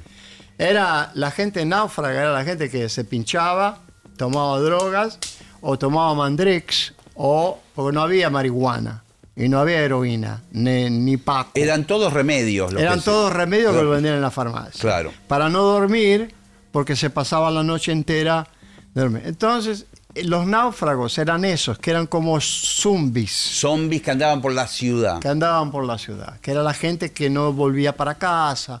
[0.58, 3.78] Era la gente náufraga, era la gente que se pinchaba,
[4.16, 5.18] tomaba drogas,
[5.62, 9.02] o tomaba mandrix, o porque no había marihuana,
[9.34, 11.52] y no había heroína, ni, ni paco.
[11.54, 12.72] Eran todos remedios.
[12.72, 14.80] los Eran que todos remedios que lo vendían en la farmacia.
[14.80, 15.12] Claro.
[15.26, 16.34] Para no dormir,
[16.70, 18.46] porque se pasaba la noche entera
[18.94, 19.22] dormir.
[19.24, 25.18] Entonces, los náufragos eran esos, que eran como zombies Zombies que andaban por la ciudad.
[25.20, 28.80] que andaban por la ciudad, que era la gente que no volvía para casa,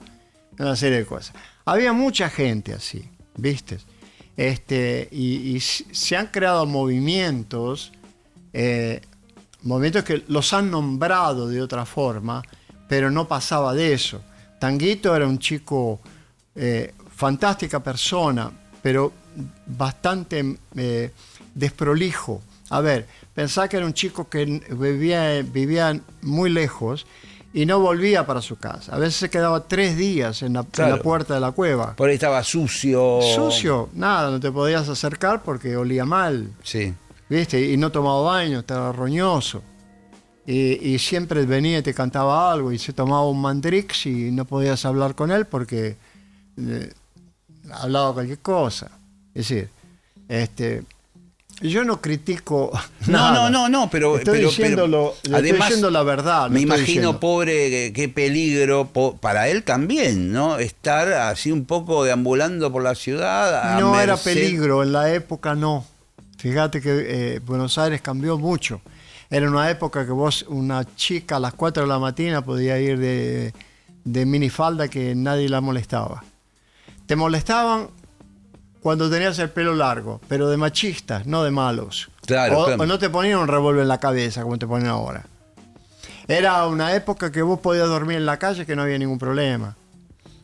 [0.58, 1.34] una serie de cosas.
[1.64, 3.78] Había mucha gente así, ¿viste?
[4.36, 7.92] Este, y, se han creado movimientos,
[8.52, 9.00] eh,
[9.64, 12.42] movimientos que los han nombrado de otra forma,
[12.88, 14.20] pero no pasaba de eso.
[14.58, 16.00] Tanguito era un chico,
[16.54, 18.50] eh, fantástica persona,
[18.82, 19.12] pero
[19.66, 21.10] bastante eh,
[21.54, 22.42] desprolijo.
[22.70, 27.06] A ver, pensá que era un chico que vivía, vivía muy lejos
[27.54, 28.94] y no volvía para su casa.
[28.94, 31.94] A veces se quedaba tres días en la, en la puerta de la cueva.
[31.96, 33.20] Por ahí estaba sucio.
[33.34, 36.94] Sucio, nada, no te podías acercar porque olía mal, Sí.
[37.32, 37.60] ¿Viste?
[37.72, 39.62] Y no tomaba baño, estaba roñoso.
[40.46, 44.44] Y, y siempre venía y te cantaba algo y se tomaba un mandrix y no
[44.44, 45.96] podías hablar con él porque
[46.58, 46.92] eh,
[47.72, 48.90] hablaba cualquier cosa.
[49.34, 49.68] Es decir,
[50.28, 50.82] este,
[51.60, 52.70] yo no critico.
[53.06, 53.32] No, nada.
[53.34, 54.16] no, no, no, pero.
[54.18, 56.50] Estoy pero- diciendo, pero- lo- estoy diciendo la verdad.
[56.50, 60.58] Me imagino, diciendo- pobre, qué peligro po- para él también, ¿no?
[60.58, 63.76] Estar así un poco deambulando por la ciudad.
[63.76, 65.84] a No era peligro, en la época no.
[66.42, 68.80] Fíjate que eh, Buenos Aires cambió mucho.
[69.30, 72.98] Era una época que vos, una chica a las 4 de la mañana podía ir
[72.98, 73.54] de,
[74.02, 76.24] de minifalda que nadie la molestaba.
[77.06, 77.90] Te molestaban
[78.80, 82.10] cuando tenías el pelo largo, pero de machistas, no de malos.
[82.26, 82.82] Claro, o, claro.
[82.82, 85.24] o no te ponían un revólver en la cabeza como te ponen ahora.
[86.26, 89.76] Era una época que vos podías dormir en la calle que no había ningún problema.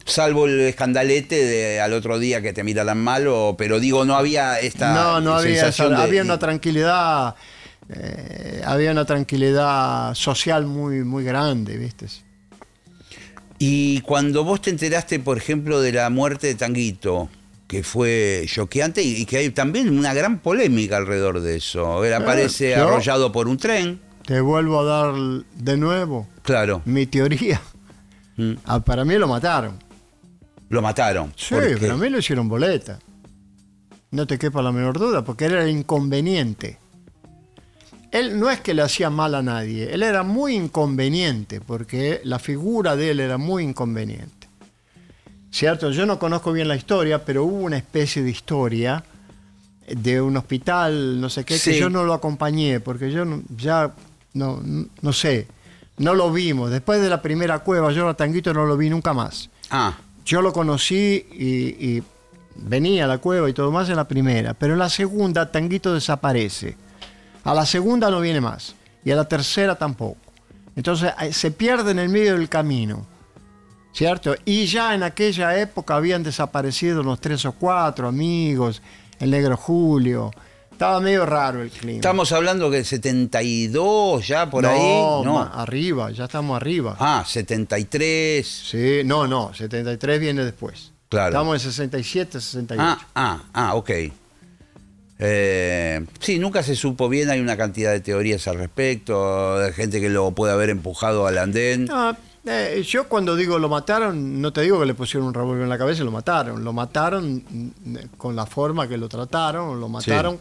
[0.09, 4.14] Salvo el escandalete de al otro día que te miraran mal, o- pero digo, no
[4.16, 4.94] había esta.
[4.94, 7.35] No, no había, esa- de- había una tranquilidad,
[7.90, 12.07] eh, había una tranquilidad social muy, muy grande, ¿viste?
[13.59, 17.29] Y cuando vos te enteraste, por ejemplo, de la muerte de Tanguito,
[17.66, 22.05] que fue choqueante y que hay también una gran polémica alrededor de eso.
[22.05, 25.14] Él aparece yo- arrollado por un tren, Te vuelvo a dar
[25.55, 27.61] de nuevo claro, mi teoría.
[28.37, 28.53] Mm.
[28.66, 29.83] Ah, para mí lo mataron.
[30.68, 31.33] Lo mataron.
[31.37, 32.98] Sí, porque- para mí lo hicieron boleta.
[34.11, 36.78] No te quepa la menor duda, porque era inconveniente.
[38.11, 42.38] él no es que le hacía mal a nadie, él era muy inconveniente, porque la
[42.38, 44.48] figura de él era muy inconveniente.
[45.50, 45.90] ¿Cierto?
[45.90, 49.04] Yo no conozco bien la historia, pero hubo una especie de historia
[49.87, 51.72] de un hospital, no sé qué, Sí.
[51.72, 53.92] que yo no lo acompañé, porque yo no- ya
[54.33, 54.62] no,
[55.02, 55.46] no sé,
[55.98, 56.70] no lo vimos.
[56.70, 59.50] Después de la primera cueva, yo a Tanguito no lo vi nunca más.
[59.70, 62.02] Ah, Yo lo conocí y,
[62.54, 65.94] venía a la cueva y todo más en la primera, pero en la segunda Tanguito
[65.94, 66.76] desaparece.
[67.44, 70.18] A la segunda no viene más y a la tercera tampoco.
[70.76, 73.06] Entonces eh, se pierde en el medio del camino,
[73.92, 74.34] ¿cierto?
[74.44, 78.82] Y ya en aquella época habían desaparecido unos tres o cuatro amigos,
[79.20, 80.30] el negro Julio.
[80.78, 81.96] Estaba medio raro el clima.
[81.96, 85.24] estamos hablando que 72 ya por no, ahí.
[85.24, 85.40] No.
[85.40, 86.96] arriba, ya estamos arriba.
[87.00, 88.46] Ah, 73.
[88.46, 90.92] Sí, no, no, 73 viene después.
[91.08, 91.30] Claro.
[91.30, 92.80] Estamos en 67, 68.
[92.80, 93.90] Ah, ah, ah, ok.
[95.18, 100.00] Eh, sí, nunca se supo bien, hay una cantidad de teorías al respecto, de gente
[100.00, 101.86] que lo puede haber empujado al andén.
[101.86, 105.64] No, eh, yo cuando digo lo mataron, no te digo que le pusieron un revólver
[105.64, 106.62] en la cabeza y lo mataron.
[106.62, 110.38] Lo mataron mm, con la forma que lo trataron, lo mataron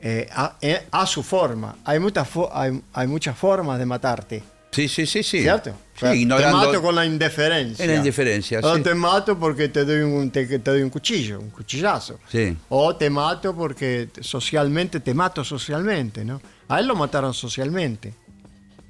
[0.00, 1.76] eh, a, eh, a su forma.
[1.84, 5.42] Hay muchas, fo- hay, hay muchas formas de matarte, Sí, sí, sí, sí.
[5.42, 5.70] ¿cierto?
[5.98, 7.84] Sí, O sea, te mato con la indiferencia.
[7.84, 8.82] En la indiferencia, O sí.
[8.82, 12.20] te mato porque te doy, un, te, te doy un cuchillo, un cuchillazo.
[12.30, 12.56] Sí.
[12.68, 16.40] O te mato porque socialmente, te mato socialmente, ¿no?
[16.68, 18.14] A él lo mataron socialmente.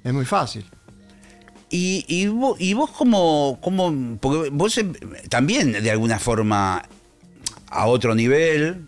[0.05, 0.67] Es muy fácil.
[1.71, 4.93] Y, y vos, y vos como, como, porque vos em-
[5.31, 6.83] también de alguna forma
[7.69, 8.87] a otro nivel,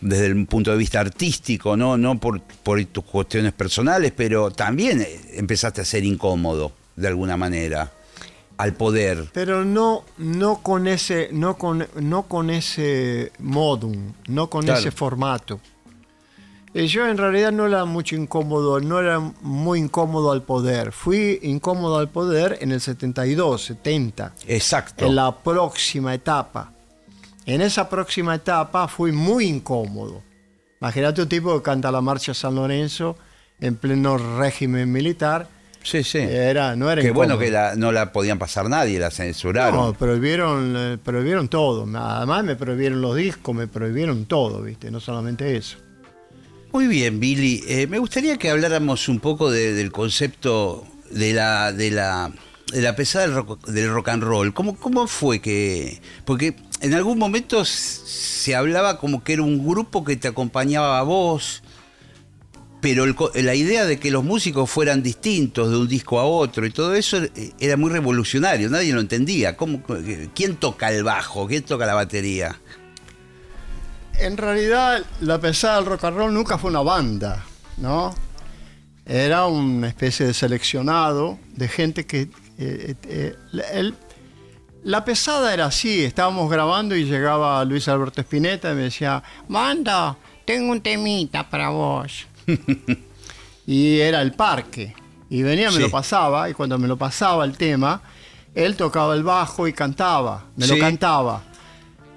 [0.00, 5.00] desde el punto de vista artístico, no, no por, por tus cuestiones personales, pero también
[5.00, 7.90] eh, empezaste a ser incómodo de alguna manera
[8.56, 9.30] al poder.
[9.32, 14.80] Pero no, no con ese, no con, no con ese modum, no con Claro.
[14.80, 15.60] ese formato.
[16.74, 20.92] Eh, Yo en realidad no era mucho incómodo, no era muy incómodo al poder.
[20.92, 25.06] Fui incómodo al poder en el 72, 70, Exacto.
[25.06, 26.72] en la próxima etapa.
[27.46, 30.22] En esa próxima etapa fui muy incómodo.
[30.80, 33.16] Imagínate un tipo que canta la marcha San Lorenzo
[33.60, 35.48] en pleno régimen militar.
[35.82, 36.18] Sí, sí.
[36.18, 37.44] Era, no era Qué bueno incómodo.
[37.46, 39.76] que la- no la podían pasar nadie, la censuraron.
[39.78, 41.86] No, prohibieron, eh, prohibieron todo.
[41.98, 44.90] Además me prohibieron los discos, me prohibieron todo, ¿viste?
[44.90, 45.76] No solamente eso.
[46.72, 47.62] Muy bien, Billy.
[47.68, 52.32] Eh, me gustaría que habláramos un poco de- del concepto de la, de la,
[52.72, 54.54] de la pesada del rock, del rock and roll.
[54.54, 56.00] ¿Cómo, ¿Cómo fue que.?
[56.24, 61.02] Porque en algún momento se hablaba como que era un grupo que te acompañaba a
[61.02, 61.62] vos,
[62.80, 66.70] pero la idea de que los músicos fueran distintos de un disco a otro y
[66.70, 69.56] todo eso eh, era muy revolucionario, nadie lo entendía.
[69.56, 69.82] ¿Cómo,
[70.34, 71.46] ¿Quién toca el bajo?
[71.46, 72.60] ¿Quién toca la batería?
[74.18, 77.44] En realidad, la pesada del rock and roll nunca fue una banda,
[77.78, 78.14] ¿no?
[79.06, 82.28] Era una especie de seleccionado de gente que...
[82.58, 83.34] eh, eh,
[84.84, 90.16] la pesada era así, estábamos grabando y llegaba Luis Alberto Spinetta y me decía, Manda,
[90.44, 92.26] tengo un temita para vos.
[93.66, 94.94] y era el parque.
[95.30, 95.82] Y venía, me Sí.
[95.82, 98.02] lo pasaba, y cuando me lo pasaba el tema,
[98.54, 100.72] él tocaba el bajo y cantaba, me Sí.
[100.74, 101.42] lo cantaba.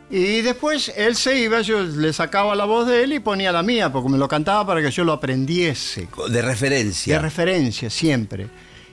[0.10, 3.62] Y después él se iba, yo le sacaba la voz de él y ponía la
[3.64, 6.08] mía, porque me lo cantaba para que yo lo aprendiese.
[6.30, 7.16] De referencia.
[7.16, 8.48] De referencia, siempre.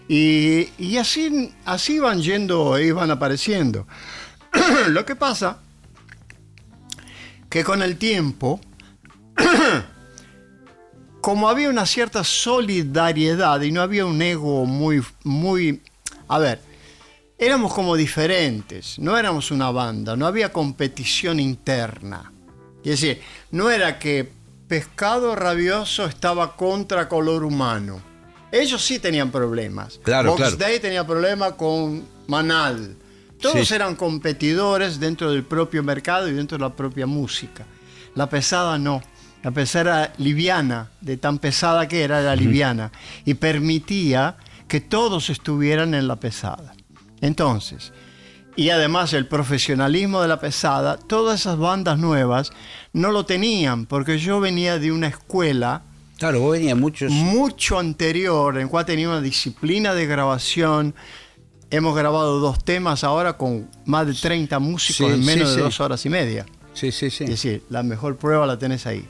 [0.08, 3.86] Y, así, así iban yendo, e iban apareciendo.
[4.88, 5.58] lo que pasa
[7.48, 8.60] que con el tiempo,
[11.20, 15.80] como había una cierta solidariedad y no había un ego muy, muy,
[16.28, 16.60] a ver,
[17.38, 22.32] éramos como diferentes, no éramos una banda, no había competición interna.
[22.84, 24.30] Es decir, no era que
[24.68, 28.13] Pescado Rabioso estaba contra Color Humano.
[28.54, 29.98] Ellos sí tenían problemas.
[30.04, 30.56] Claro, Box claro.
[30.58, 32.94] Day tenía problemas con Manal.
[33.40, 33.74] Todos Sí.
[33.74, 37.66] eran competidores dentro del propio mercado y dentro de la propia música.
[38.14, 39.02] La pesada no.
[39.42, 42.92] La pesada era liviana, de tan pesada que era, era liviana.
[43.24, 44.36] Y permitía
[44.68, 46.74] que todos estuvieran en la pesada.
[47.20, 47.92] Entonces,
[48.54, 52.52] y además el profesionalismo de la pesada, todas esas bandas nuevas
[52.92, 55.82] no lo tenían, porque yo venía de una escuela
[56.18, 57.10] Claro, vos venías muchos.
[57.10, 60.94] mucho anterior, en cual tenía una disciplina de grabación.
[61.70, 65.60] Hemos grabado dos temas ahora con más de 30 músicos Sí, en menos sí, de
[65.60, 65.64] sí.
[65.64, 66.46] dos horas y media.
[66.72, 67.24] Sí, sí, sí.
[67.24, 69.04] Es decir, la mejor prueba la tenés ahí.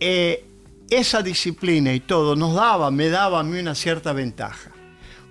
[0.00, 0.44] Eh,
[0.90, 4.70] esa disciplina y todo nos daba, me daba a mí una cierta ventaja.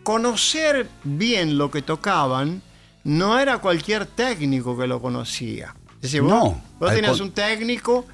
[0.02, 2.62] Conocer bien lo que tocaban
[3.04, 5.76] no era cualquier técnico que lo conocía.
[5.96, 8.06] Es decir, vos, No, vos tenías con- un técnico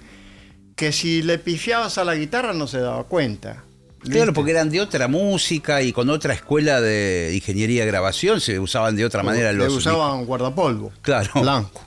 [0.80, 3.64] que si le pifiabas a la guitarra no se daba cuenta.
[4.00, 4.32] Claro, ¿viste?
[4.32, 8.96] porque eran de otra música y con otra escuela de ingeniería de grabación se usaban
[8.96, 10.94] de otra manera los usaban guardapolvo.
[11.02, 11.30] Claro.
[11.42, 11.82] Blanco.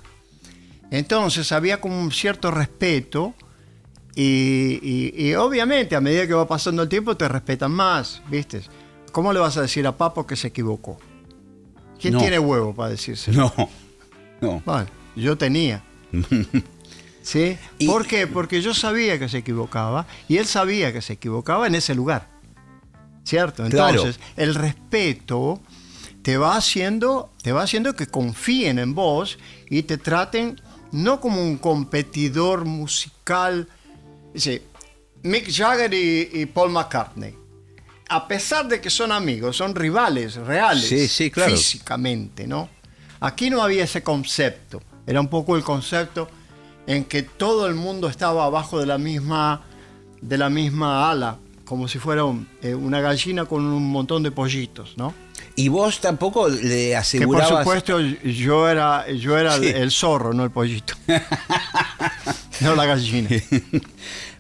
[0.91, 3.33] Entonces había como un cierto respeto
[4.15, 8.61] y, y- y obviamente a medida que va pasando el tiempo te respetan más, ¿viste?
[9.11, 10.99] ¿Cómo le vas a decir a Papo que se equivocó?
[11.99, 12.21] ¿Quién No.
[12.21, 13.33] tiene huevo para decirse?
[13.33, 13.55] No,
[14.43, 14.61] no.
[14.67, 15.83] Bueno, yo tenía.
[17.23, 17.57] ¿Sí?
[17.79, 18.27] Y- ¿Por qué?
[18.27, 22.29] Porque yo sabía que se equivocaba y él sabía que se equivocaba en ese lugar.
[23.25, 23.65] ¿Cierto?
[23.69, 23.91] Claro.
[24.01, 25.61] Entonces, el respeto
[26.23, 29.39] te va haciendo, te va haciendo que confíen en vos
[29.71, 33.69] y te traten no como un competidor musical.
[34.35, 34.61] Sí,
[35.23, 37.35] Mick Jagger y, y Paul McCartney.
[38.09, 41.53] A pesar de que son amigos, son rivales reales, Sí, sí, claro.
[41.53, 42.69] físicamente, ¿no?
[43.21, 44.83] Aquí no había ese concepto.
[45.07, 46.29] Era un poco el concepto
[46.87, 49.63] en que todo el mundo estaba abajo de la misma,
[50.21, 54.31] de la misma ala, como si fuera un- eh, una gallina con un montón de
[54.31, 55.15] pollitos, ¿no?
[55.55, 57.49] Y vos tampoco le Que por asegurabas.
[57.65, 59.69] supuesto yo era, yo era el- Sí.
[59.69, 60.95] el zorro, no el pollito.
[62.61, 63.29] no la gallina.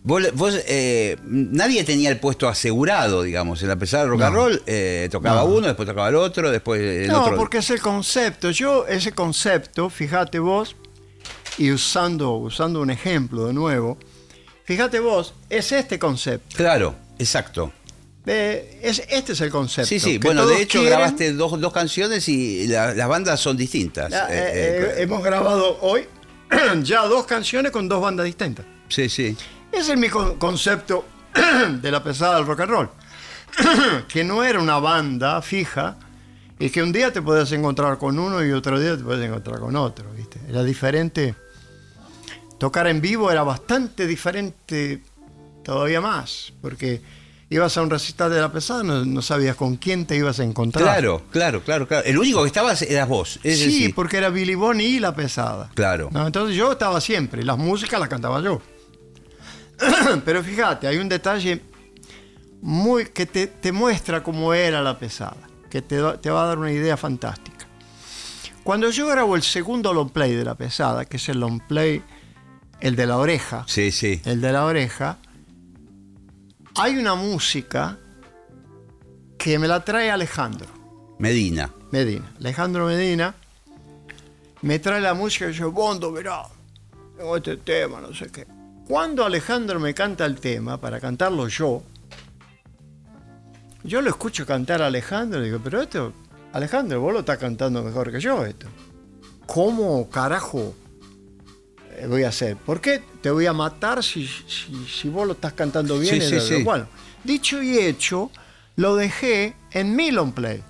[0.05, 3.62] Vos, vos, eh, nadie tenía el puesto asegurado, digamos.
[3.62, 4.26] En la pesada de rock No.
[4.26, 5.46] and roll eh, tocaba No.
[5.46, 7.37] uno, después tocaba el otro, después el No, otro.
[7.37, 8.50] porque es el concepto.
[8.50, 10.74] Yo, ese concepto, fíjate vos,
[11.59, 13.99] y usando, usando un ejemplo de nuevo,
[14.65, 16.57] fíjate vos, es este concepto.
[16.57, 17.73] Claro, exacto.
[18.25, 19.88] Eh, es, este es el concepto.
[19.88, 20.19] Sí, sí.
[20.19, 20.91] Bueno, de hecho quieren.
[20.99, 24.12] grabaste dos, dos canciones y la- las bandas son distintas.
[24.12, 26.07] Eh, eh, hemos grabado hoy
[26.83, 28.65] ya dos canciones con dos bandas distintas.
[28.88, 29.37] sí, sí.
[29.73, 31.05] Ese es mi con- concepto
[31.81, 32.91] de la pesada del rock and roll.
[34.09, 35.97] que no era una banda fija
[36.59, 39.59] y que un día te podías encontrar con uno y otro día te podías encontrar
[39.59, 40.41] con otro, ¿viste?
[40.49, 41.35] Era diferente.
[42.62, 45.03] Tocar en vivo era bastante diferente
[45.64, 47.01] todavía más, porque
[47.51, 50.44] ibas a un recital de la pesada, no, no sabías con quién te ibas a
[50.44, 50.85] encontrar.
[50.85, 52.07] Claro, claro, claro, claro.
[52.07, 53.40] El único que estabas eras vos.
[53.42, 55.72] Es Sí, decir, porque era Billy Bonnie y la pesada.
[55.75, 56.09] Claro.
[56.12, 58.62] No, entonces yo estaba siempre, las músicas las cantaba yo.
[60.25, 61.61] Pero fíjate, hay un detalle
[62.61, 66.59] muy que te, te muestra cómo era la pesada, que te, te va a dar
[66.59, 67.66] una idea fantástica.
[68.62, 72.01] Cuando yo grabo el segundo long play de la pesada, que es el long play,
[72.83, 74.21] el de la oreja, Sí, sí.
[74.25, 75.18] el de la oreja,
[76.75, 77.97] hay una música
[79.38, 80.66] que me la trae Alejandro.
[81.18, 81.71] Medina.
[81.92, 82.33] Medina.
[82.40, 83.35] Alejandro Medina
[84.62, 86.42] me trae la música y yo, Bondo, verá,
[87.16, 88.47] tengo este tema, no sé qué.
[88.88, 91.83] Cuando Alejandro me canta el tema, para cantarlo yo,
[93.85, 96.12] yo lo escucho cantar a Alejandro y digo, pero esto,
[96.53, 98.66] Alejandro, vos lo estás cantando mejor que yo esto.
[99.47, 100.75] ¿Cómo carajo
[102.07, 102.57] voy a hacer?
[102.57, 106.21] ¿Por qué te voy a matar si, si, si vos lo estás cantando bien?
[106.21, 106.62] Sí, sí, sí.
[106.62, 106.87] Bueno,
[107.25, 108.31] dicho y hecho,
[108.77, 110.62] lo dejé en mi long play.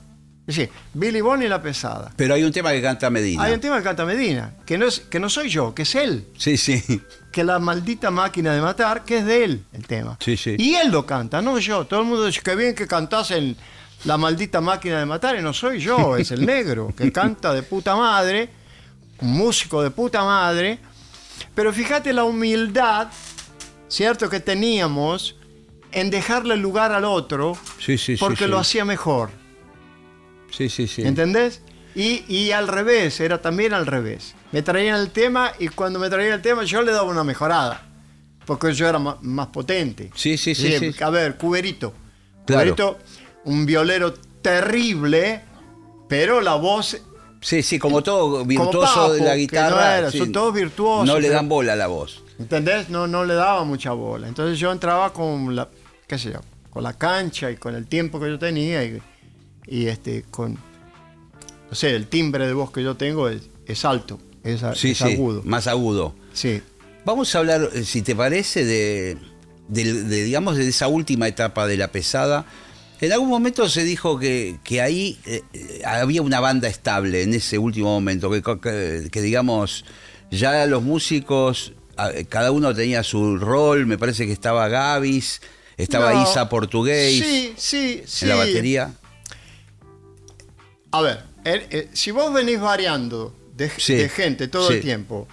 [0.46, 2.12] Es decir, Billy Bonnie y la pesada.
[2.16, 3.44] Pero hay un tema que canta Medina.
[3.44, 5.94] Hay un tema que canta Medina, que no, es, que no soy yo, que es
[5.94, 6.26] él.
[6.36, 6.82] Sí, sí.
[7.30, 10.18] Que la maldita máquina de matar, que es de él el tema.
[10.20, 10.56] Sí, sí.
[10.58, 11.86] Y él lo canta, no yo.
[11.86, 13.56] Todo el mundo dice que bien que cantás en
[14.04, 17.62] la maldita máquina de matar, y no soy yo, es el negro, que canta de
[17.62, 18.48] puta madre,
[19.20, 20.80] un músico de puta madre.
[21.54, 23.08] Pero fíjate la humildad,
[23.88, 25.36] ¿cierto?, que teníamos
[25.92, 28.50] en dejarle lugar al otro, Sí, sí, sí, porque sí.
[28.50, 29.30] lo hacía mejor.
[30.50, 31.02] Sí, sí, sí.
[31.02, 31.62] ¿Entendés?
[31.94, 34.34] Y, y al revés, era también al revés.
[34.52, 37.88] Me traían el tema y cuando me traían el tema yo le daba una mejorada.
[38.46, 40.10] Porque yo era más, potente.
[40.14, 40.94] Sí, sí, sí, sí.
[41.02, 41.94] A ver, Cuberito.
[42.46, 42.74] Claro.
[42.74, 42.98] Cuberito,
[43.44, 45.42] un violero terrible,
[46.08, 47.00] pero la voz...
[47.42, 49.70] Sí, sí, como todo virtuoso Papo, de la guitarra.
[49.76, 50.18] no era, sí.
[50.18, 52.22] son todos virtuosos, No le pero- dan bola a la voz.
[52.38, 52.88] ¿Entendés?
[52.88, 54.26] No, no le daba mucha bola.
[54.28, 55.68] Entonces yo entraba con la,
[56.06, 59.02] qué sé yo, con la cancha y con el tiempo que yo tenía y,
[59.66, 64.18] y este, con, no sé, el timbre de voz que yo tengo es, es alto,
[64.44, 65.04] es, Sí, es sí.
[65.12, 65.42] agudo.
[65.44, 66.14] Más agudo.
[66.32, 66.62] Sí.
[67.04, 69.16] Vamos a hablar, eh, si te parece, de,
[69.68, 72.44] del- de, digamos, de esa última etapa de la pesada.
[73.02, 77.34] En algún momento se dijo que, que ahí eh, eh, había una banda estable en
[77.34, 79.84] ese último momento, que, que- que, digamos,
[80.30, 85.40] ya los músicos, ah, cada uno tenía su rol, me parece que estaba Gavis,
[85.76, 88.24] estaba No, Isa Portugués Sí, sí, sí.
[88.24, 88.94] en la batería.
[90.92, 94.74] A ver, eh, eh, si vos venís variando de, Sí, de gente todo sí.
[94.74, 95.26] el tiempo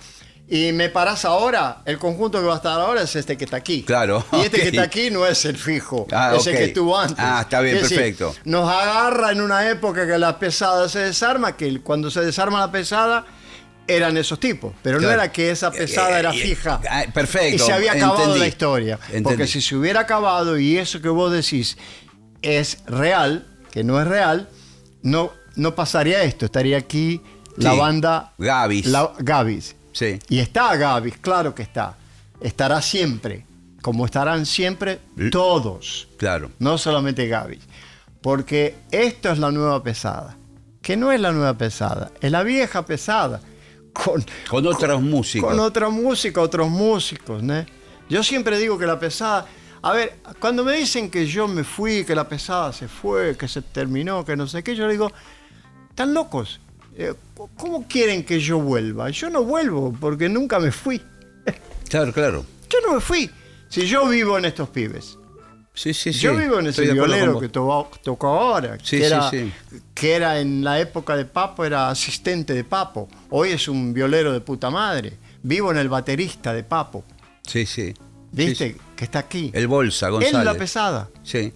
[0.51, 3.57] y me parás ahora, el conjunto que va a estar ahora es este que está
[3.57, 3.83] aquí.
[3.83, 4.63] Claro, Y este ok.
[4.63, 6.57] que está aquí no es el fijo, Ah, es el ok.
[6.59, 7.17] que estuvo antes.
[7.19, 8.35] Ah, está bien, Es decir, perfecto.
[8.45, 12.71] nos agarra en una época que la pesada se desarma, que cuando se desarma la
[12.71, 13.25] pesada,
[13.87, 15.21] eran esos tipos, pero no Claro.
[15.23, 16.79] era que esa pesada era Eh, eh, fija.
[16.89, 18.39] ah, perfecto, Y se había acabado entendí.
[18.39, 18.97] la historia.
[18.97, 19.47] Porque Entendí.
[19.47, 21.75] si se hubiera acabado y eso que vos decís
[22.41, 24.47] es real, que no es real,
[25.01, 26.45] no, no pasaría esto.
[26.45, 27.21] Estaría aquí
[27.57, 27.77] la Sí.
[27.79, 28.85] banda Gavis.
[28.85, 29.75] la, Gavis.
[29.91, 30.19] Sí.
[30.29, 31.97] Y está Gavis, claro que está.
[32.41, 33.45] Estará siempre,
[33.81, 34.99] como estarán siempre
[35.31, 36.51] todos Claro.
[36.59, 37.59] no solamente Gaby.
[38.21, 40.37] Porque esto es la nueva pesada.
[40.81, 43.41] Que no es la nueva pesada, es la vieja pesada.
[43.93, 45.49] Con, Con otros músicos.
[45.49, 47.41] con otra música, otros músicos.
[47.43, 47.65] ¿no?
[48.09, 49.45] Yo siempre digo que la pesada.
[49.81, 53.47] A ver, cuando me dicen que yo me fui, que la pesada se fue, que
[53.47, 55.11] se terminó, que no sé qué, yo digo,
[55.89, 56.59] están locos.
[57.01, 57.13] Eh,
[57.55, 59.09] ¿Cómo quieren que yo vuelva?
[59.09, 61.01] Yo no vuelvo porque nunca me fui.
[61.87, 62.45] Claro, claro.
[62.69, 63.29] Yo no me fui.
[63.69, 65.17] Si yo vivo en estos pibes.
[65.73, 66.19] Sí, sí, sí.
[66.19, 69.53] Yo vivo en ese violero que tocó, ahora, Sí, que, sí, era, sí.
[69.93, 73.07] que era en la época de Papo, era asistente de Papo.
[73.29, 75.17] Hoy es un violero de puta madre.
[75.41, 77.05] Vivo en el baterista de Papo.
[77.47, 77.93] Sí, sí.
[78.33, 78.67] ¿Viste?
[78.67, 78.81] Sí, sí.
[78.97, 79.51] Que está aquí.
[79.53, 80.39] El Bolsa, Él González.
[80.39, 81.09] es la pesada.
[81.23, 81.53] Sí.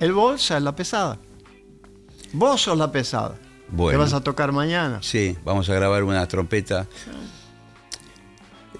[0.00, 1.18] El bolsa es la pesada.
[2.32, 3.36] Vos sos la pesada.
[3.68, 3.98] Bueno.
[3.98, 5.00] ¿Qué vas a tocar mañana?
[5.02, 6.86] Sí, vamos a grabar una trompeta.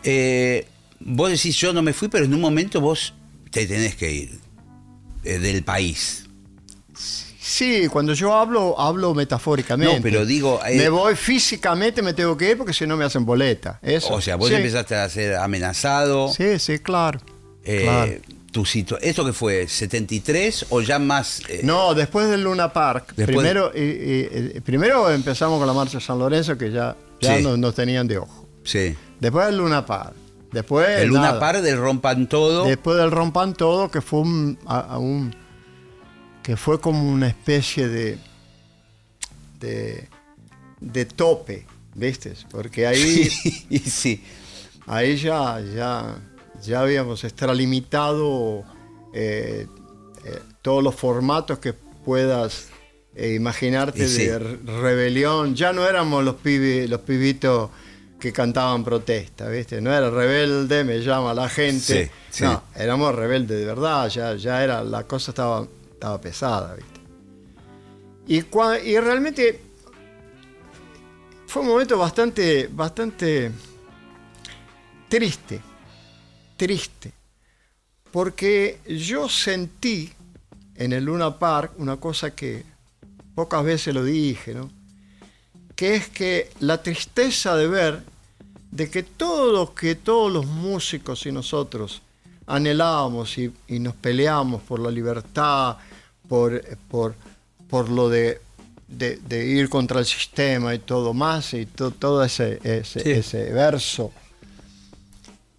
[0.03, 0.67] Eh,
[1.01, 3.15] vos decís, yo no me fui, pero en un momento vos
[3.51, 4.41] te tenés que ir
[5.25, 6.25] eh, del país.
[6.95, 9.97] Sí, cuando yo hablo, hablo metafóricamente.
[9.97, 13.05] No, pero digo, eh, me voy físicamente, me tengo que ir porque si no me
[13.05, 13.79] hacen boleta.
[13.83, 14.15] Eso.
[14.15, 14.55] O sea, vos Sí.
[14.57, 16.29] empezaste a ser amenazado.
[16.33, 17.21] Sí, sí, claro.
[17.65, 18.13] Claro.
[18.65, 19.65] Tu ¿Esto qué fue?
[19.67, 21.43] ¿73 o ya más?
[21.49, 23.15] eh, No, después del Luna Park.
[23.15, 27.43] Primero, y- primero empezamos con la marcha de San Lorenzo, que ya, ya Sí.
[27.43, 28.47] nos, nos tenían de ojo.
[28.65, 28.95] Sí.
[29.21, 30.15] Después del Luna Park.
[30.53, 30.89] Después.
[31.01, 31.41] El Luna nada.
[31.41, 32.65] Par del Rompan Todo.
[32.65, 35.35] Después del Rompan Todo, que fue un, a- a un-
[36.43, 38.19] que fue como una especie de.
[39.61, 40.09] de,
[40.81, 42.35] de tope, ¿viste?
[42.51, 43.25] Porque ahí.
[43.69, 44.25] Sí, sí.
[44.87, 46.17] ahí ya, ya,
[46.63, 48.65] ya habíamos extralimitado
[49.13, 49.67] eh,
[50.25, 52.69] eh, todos los formatos que puedas
[53.15, 54.27] eh, imaginarte sí.
[54.27, 55.55] de re- rebelión.
[55.55, 57.71] Ya no éramos los, pibi- los pibitos
[58.21, 59.81] que cantaban protesta, ¿viste?
[59.81, 62.07] No era rebelde, me llama la gente.
[62.07, 62.45] Sí, sí.
[62.45, 67.01] No, éramos rebeldes de verdad, ya, ya era, la cosa estaba, estaba pesada, ¿viste?
[68.29, 69.61] Y, cua- y realmente
[71.47, 73.53] fue un momento bastante, bastante
[75.09, 75.61] triste,
[76.57, 77.13] triste,
[78.11, 80.13] porque yo sentí
[80.77, 82.65] en el Luna Park una cosa que
[83.35, 84.71] pocas veces lo dije, ¿no?
[85.75, 88.03] que es que la tristeza de ver
[88.71, 92.03] de que todo lo que todos los músicos y nosotros
[92.47, 95.77] anhelábamos y, y nos peleamos por la libertad,
[96.29, 97.15] por, por,
[97.69, 98.41] por lo de,
[98.89, 103.11] de- de ir contra el sistema y todo más, y to- todo ese, ese, Sí.
[103.11, 104.13] ese verso,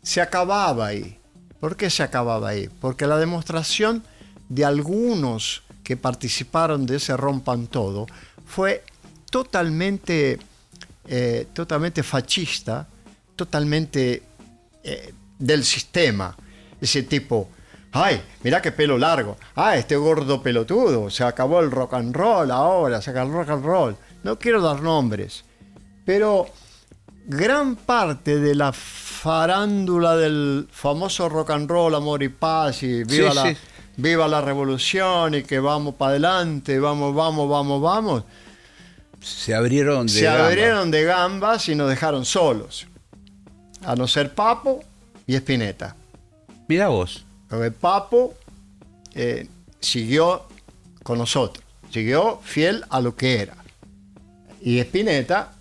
[0.08, 1.20] se acababa ahí.
[1.60, 2.70] ¿Por qué se acababa ahí?
[2.80, 4.04] Porque la demostración
[4.48, 8.08] de algunos que participaron de ese rompan todo
[8.46, 8.86] fue
[9.30, 10.40] totalmente,
[11.10, 12.88] eh, totalmente fascista,
[13.36, 14.24] totalmente
[14.82, 16.38] eh, del sistema.
[16.80, 17.50] Ese tipo,
[17.92, 22.50] ay, mira qué pelo largo, ah, este gordo pelotudo, se acabó el rock and roll
[22.52, 23.98] ahora, se acabó el rock and roll.
[24.24, 25.44] No quiero dar nombres,
[26.06, 26.48] pero
[27.26, 28.72] gran parte de la
[29.28, 33.58] farándula del famoso rock and roll, amor y paz, y viva, Sí, la, sí.
[33.98, 38.24] viva la revolución y que vamos para adelante, vamos, vamos, vamos, vamos,
[39.20, 40.48] Se abrieron de se gamba.
[40.48, 42.88] abrieron de gambas y nos dejaron solos.
[43.84, 44.82] A no ser Papo
[45.26, 45.94] y Espineta.
[46.70, 47.26] Mirá vos.
[47.50, 48.34] Porque Papo
[49.14, 49.46] eh,
[49.82, 50.44] siguió
[51.04, 53.58] con nosotros, siguió fiel a lo que era.
[54.62, 55.52] Y Spinetta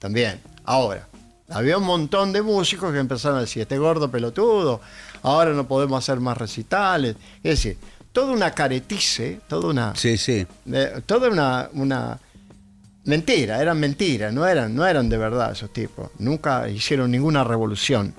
[0.00, 0.40] también.
[0.64, 1.06] Ahora,
[1.48, 4.80] había un montón de músicos que empezaron a decir, este gordo pelotudo,
[5.22, 7.16] ahora no podemos hacer más recitales.
[7.42, 7.76] Es decir,
[8.12, 10.46] toda una caretice, toda una, Sí, sí.
[10.72, 12.18] eh, toda una, una
[13.04, 16.10] mentira, eran mentiras, no eran, no eran de verdad esos tipos.
[16.18, 18.14] Nunca hicieron ninguna revolución.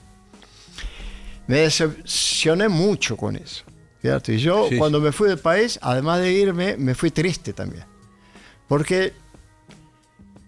[1.48, 3.64] Me decepcioné mucho con eso.
[4.02, 4.34] fíjate.
[4.36, 7.86] Y yo Sí, cuando me fui del país, además de irme, me fui triste también.
[8.68, 9.14] Porque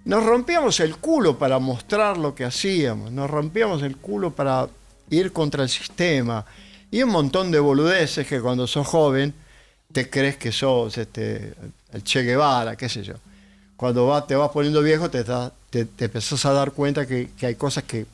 [0.05, 4.67] nos rompíamos el culo para mostrar lo que hacíamos, nos rompíamos el culo para
[5.09, 6.45] ir contra el sistema
[6.91, 9.33] y un montón de boludeces que cuando sos joven
[9.91, 11.53] te crees que sos este,
[11.91, 13.15] el Che Guevara, qué sé yo.
[13.77, 17.83] Cuando te vas poniendo viejo te, da- empezás a dar cuenta que, que hay cosas
[17.83, 18.05] que,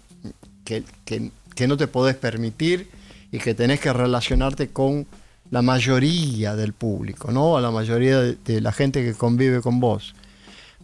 [0.66, 2.90] que, no te podés permitir
[3.32, 5.06] y que tenés que relacionarte con
[5.52, 7.58] la mayoría del público, ¿no?
[7.58, 10.16] A la mayoría de la gente que convive con vos.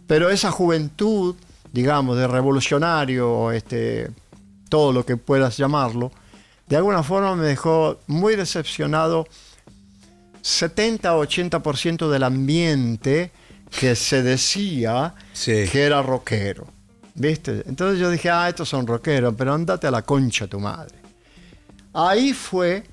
[0.08, 1.36] Pero esa juventud
[1.72, 4.10] digamos, de revolucionario, este,
[4.68, 6.10] todo lo que puedas llamarlo,
[6.66, 9.26] de alguna forma me dejó muy decepcionado
[10.42, 13.30] 70-80% del ambiente
[13.78, 15.64] que se decía Sí.
[15.70, 16.66] que era rockero.
[17.14, 17.64] ¿Viste?
[17.66, 20.94] Entonces yo dije, ah, estos son rockeros, pero andate a la concha tu madre.
[21.92, 22.84] Ahí fue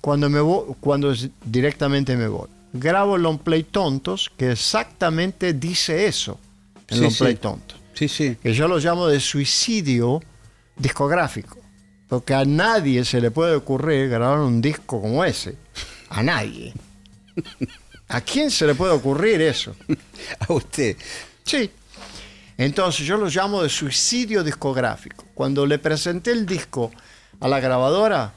[0.00, 0.40] cuando, me
[0.80, 1.14] cuando
[1.44, 2.48] directamente me voy.
[2.74, 6.40] Grabo Long Play Tontos, que exactamente dice eso
[6.88, 7.18] en Sí, Long sí.
[7.24, 7.78] Play Tontos.
[7.94, 8.36] Sí, sí.
[8.42, 10.20] Que yo lo llamo de suicidio
[10.76, 11.58] discográfico.
[12.08, 15.56] Porque a nadie se le puede ocurrir grabar un disco como ese.
[16.10, 16.74] A nadie.
[18.08, 19.74] ¿A quién se le puede ocurrir eso?
[20.48, 20.96] A usted.
[21.44, 21.70] Sí.
[22.58, 25.24] Entonces yo lo llamo de suicidio discográfico.
[25.34, 26.92] Cuando le presenté el disco
[27.40, 28.32] a la grabadora,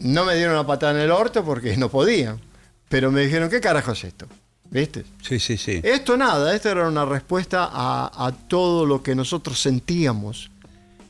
[0.00, 2.40] no me dieron una patada en el orto porque no podían.
[2.88, 4.26] Pero me dijeron, ¿qué carajo es esto?
[4.70, 5.04] ¿Viste?
[5.22, 5.80] Sí, sí, sí.
[5.82, 10.50] Esto nada, esto era una respuesta a, a todo lo que nosotros sentíamos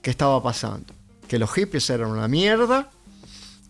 [0.03, 0.93] que estaba pasando.
[1.29, 2.91] Que los hippies eran una mierda,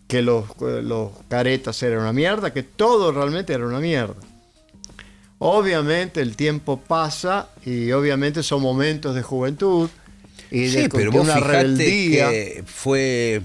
[0.07, 4.15] que los, los caretas eran una mierda, que todo realmente era una mierda.
[5.39, 9.89] Obviamente el tiempo pasa y obviamente son momentos de juventud
[10.49, 12.29] y de, Sí, pero de vos una rebeldía.
[12.29, 13.41] que fue...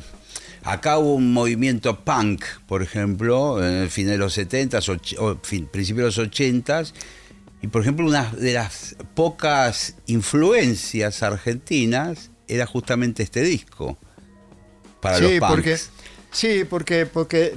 [0.62, 5.38] Acá hubo un movimiento punk, por ejemplo, en el fin de los 70s, och- o
[5.42, 6.92] fin, principios de los 80s,
[7.62, 13.98] y por ejemplo una de las pocas influencias argentinas era justamente este disco
[15.00, 15.50] para los sí, punks.
[15.54, 15.78] porque,
[16.32, 17.54] sí, porque, porque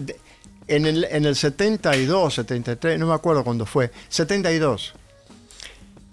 [0.68, 4.94] en el, en el 72, 73, no me acuerdo cuándo fue, 72.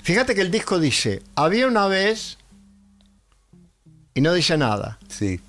[0.02, 2.38] Fíjate que el disco dice, había una vez,
[4.14, 5.40] y no dice nada, Sí,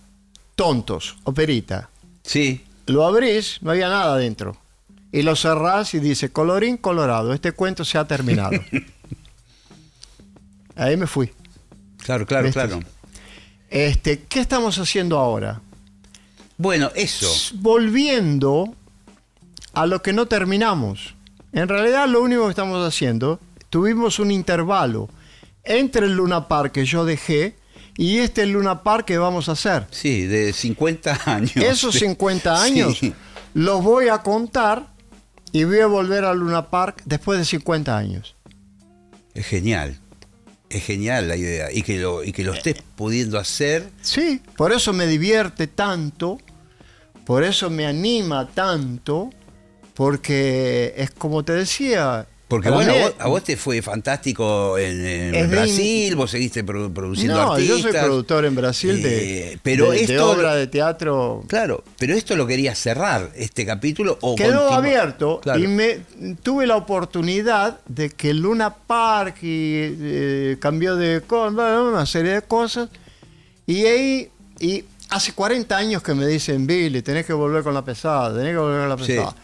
[0.62, 1.89] tontos, operita.
[2.22, 4.55] sí, Lo abrís, no había nada dentro.
[5.12, 8.51] Y lo cerrás y dice, colorín colorado, este cuento se ha terminado.
[10.76, 11.32] Ahí me fui.
[11.97, 12.59] claro, claro, ¿Viste?
[12.59, 12.80] claro.
[13.72, 15.62] Este, ¿Qué estamos haciendo ahora?
[16.57, 17.28] Bueno, eso.
[17.55, 18.76] volviendo
[19.74, 21.16] a lo que no terminamos.
[21.53, 23.39] En realidad lo único que estamos haciendo,
[23.72, 25.09] tuvimos un intervalo
[25.64, 27.55] entre el Luna Park que yo dejé
[27.97, 29.85] y este Luna Park que vamos a hacer.
[29.91, 31.55] Sí, de 50 años.
[31.55, 33.13] Esos 50 años Sí.
[33.53, 34.87] los voy a contar
[35.51, 38.35] y voy a volver al Luna Park después de 50 años.
[39.33, 39.97] Es genial.
[40.69, 41.71] Es genial la idea.
[41.71, 43.89] Y que lo, y que lo estés pudiendo hacer.
[44.01, 46.37] Sí, por eso me divierte tanto,
[47.25, 49.29] por eso me anima tanto,
[49.93, 52.27] porque es como te decía.
[52.52, 56.30] Porque para bueno, mí- a vos, a vos te fue fantástico en, de- Brasil, vos
[56.30, 57.78] seguiste produ- produciendo No, artistas.
[57.78, 61.43] yo soy productor en Brasil de, Eh, pero de- de esto, obra de teatro.
[61.47, 64.18] Claro, pero esto lo quería cerrar, este capítulo.
[64.20, 65.60] O Quedó abierto Claro.
[65.60, 65.99] y me
[66.43, 69.47] tuve la oportunidad de que Luna Park y,
[70.02, 72.89] eh, cambió de una serie de cosas
[73.66, 74.30] y ahí
[74.60, 78.52] y hace 40 años que me dicen Billy tenés que volver con la pesada tenés
[78.54, 79.14] que volver con la Sí.
[79.14, 79.36] pesada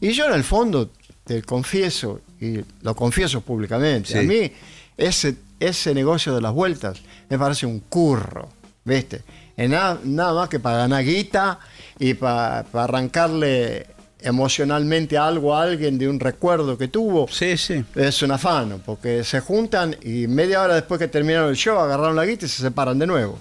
[0.00, 0.90] y yo en el fondo
[1.24, 4.18] te confieso y lo confieso públicamente Sí.
[4.18, 4.50] a mí
[4.96, 8.48] ese ese negocio de las vueltas me parece un curro
[8.84, 9.22] ¿viste?
[9.56, 11.58] Es nada, nada más que para ganar guita
[11.98, 13.86] y para arrancarle
[14.20, 17.28] emocionalmente algo a alguien de un recuerdo que tuvo.
[17.30, 17.84] Sí, sí.
[17.94, 22.16] Es un afano, porque se juntan y media hora después que terminaron el show agarraron
[22.16, 23.38] la guita y se separan de nuevo.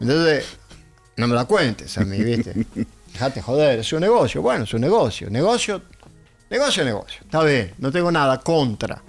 [0.00, 0.44] Entonces,
[1.16, 2.54] no me la cuentes a mí, ¿viste?
[3.12, 4.40] Dejate joder, es un negocio.
[4.42, 5.28] Bueno, es un negocio.
[5.30, 5.82] Negocio,
[6.50, 7.20] negocio, negocio.
[7.22, 9.02] Está bien, no tengo nada contra.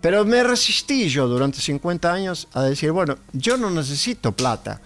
[0.00, 4.80] Pero me resistí yo durante 50 años a decir, bueno, yo no necesito plata.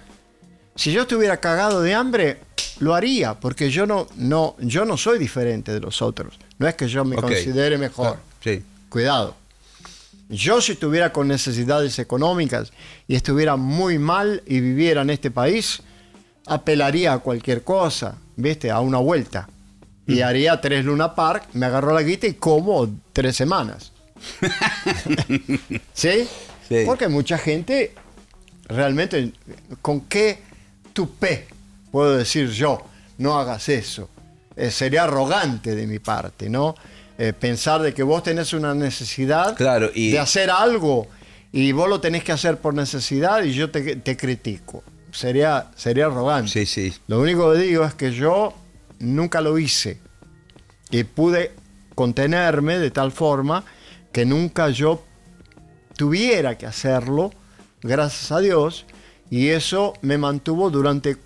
[0.74, 2.41] Si yo estuviera cagado de hambre,
[2.80, 6.39] lo haría, porque yo no, no, yo no soy diferente de los otros.
[6.59, 8.18] No es que yo me considere mejor.
[8.43, 8.64] Sí.
[8.89, 9.37] Cuidado.
[10.28, 12.72] Yo si estuviera con necesidades económicas
[13.07, 15.80] y estuviera muy mal y viviera en este país,
[16.47, 18.70] apelaría a cualquier cosa, ¿viste?
[18.70, 19.49] A una vuelta.
[20.07, 23.92] Y haría tres Luna Park, me agarró la guita y como tres semanas.
[25.92, 26.28] ¿Sí?
[26.68, 26.82] Sí.
[26.86, 27.92] Porque mucha gente
[28.68, 29.32] realmente,
[29.82, 30.38] ¿con qué
[30.92, 31.46] tupé
[31.90, 32.82] puedo decir yo?
[33.18, 34.09] No hagas eso.
[34.57, 36.74] Eh, sería arrogante de mi parte, ¿no?
[37.18, 41.07] Eh, pensar de que vos tenés una necesidad Claro, y- de hacer algo
[41.52, 44.82] y vos lo tenés que hacer por necesidad y yo te, te critico.
[45.12, 46.50] Sería, sería arrogante.
[46.50, 46.92] Sí, sí.
[47.07, 48.52] Lo único que digo es que yo
[48.99, 49.99] nunca lo hice
[50.90, 51.53] y pude
[51.95, 53.64] contenerme de tal forma
[54.12, 55.03] que nunca yo
[55.97, 57.32] tuviera que hacerlo,
[57.82, 58.86] gracias a Dios,
[59.30, 61.16] y eso me mantuvo durante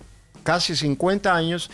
[0.43, 1.69] casi 50 años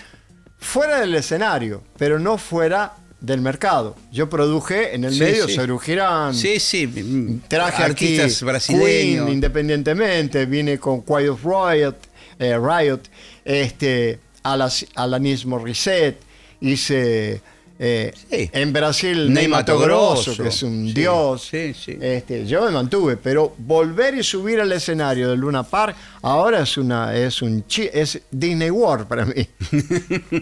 [0.58, 3.96] fuera del escenario, pero no fuera del mercado.
[4.12, 5.58] Yo produje en el Sí, medio sí.
[5.82, 6.88] Girán, Sí, sí.
[6.88, 8.86] mm, traje artistas aquí brasileños.
[8.86, 11.96] Queen, independientemente, vine con Quiet of Riot,
[12.39, 13.02] eh, Riot
[13.43, 16.20] este, Alas- Alanis Morissette,
[16.62, 17.41] hice
[17.78, 18.50] eh, Sí.
[18.54, 21.41] en Brasil Ney Ney Mato Mato Grosso, que es un sí, dios.
[21.52, 21.98] sí.
[22.00, 26.78] Este, yo me mantuve, pero volver y subir al escenario de Luna Park ahora es
[26.78, 29.46] una es un chi- es Disney World para mí.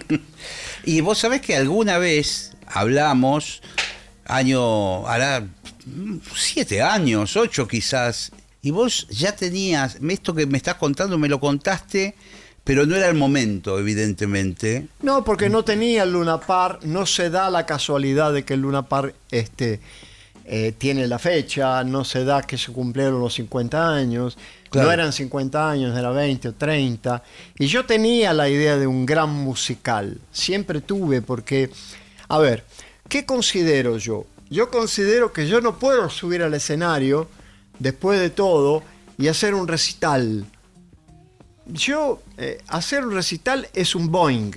[0.86, 3.62] Y vos sabés que alguna vez hablamos,
[4.26, 5.48] año, hará
[5.86, 8.32] mm, siete años, ocho quizás,
[8.62, 12.16] y vos ya tenías, esto que me estás contando me lo contaste,
[12.64, 14.88] pero no era el momento, evidentemente.
[15.02, 18.62] No, porque no tenía el Luna Park, no se da la casualidad de que el
[18.62, 19.80] Luna Park este,
[20.46, 24.38] eh, tiene la fecha, no se da que se cumplieron los 50 años,
[24.70, 24.88] Claro.
[24.88, 27.22] no eran 50 años, era 20 o 30.
[27.60, 31.70] Y yo tenía la idea de un gran musical, siempre tuve, porque,
[32.28, 32.64] a ver,
[33.08, 34.26] ¿qué considero yo?
[34.50, 37.28] Yo considero que yo no puedo subir al escenario,
[37.78, 38.82] después de todo,
[39.20, 40.46] y hacer un recital.
[41.66, 44.52] Yo, eh, hacer un recital es un Boeing.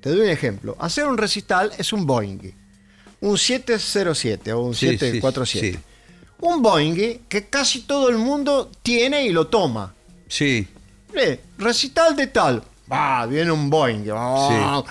[0.00, 0.76] Te doy un ejemplo.
[0.78, 2.52] Hacer un recital es un Boeing.
[3.20, 5.72] Un 707 o un Sí, sí, 747.
[5.72, 5.78] sí.
[6.40, 9.94] Un Boeing que casi todo el mundo tiene y lo toma.
[10.28, 10.66] Sí,
[11.14, 12.62] Eh, recital de tal.
[12.90, 14.04] Ah, viene un Boeing.
[14.12, 14.82] Ah,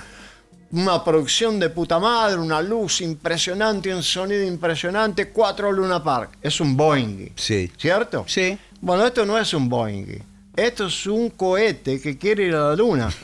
[0.71, 6.37] Una producción de puta madre, una luz impresionante, un sonido impresionante, cuatro Luna Park.
[6.41, 7.29] Es un Boeing.
[7.35, 7.71] sí.
[7.77, 8.25] ¿Cierto?
[8.27, 8.57] Sí.
[8.81, 10.17] Bueno, esto no es un Boeing.
[10.55, 13.09] Esto es un cohete que quiere ir a la luna.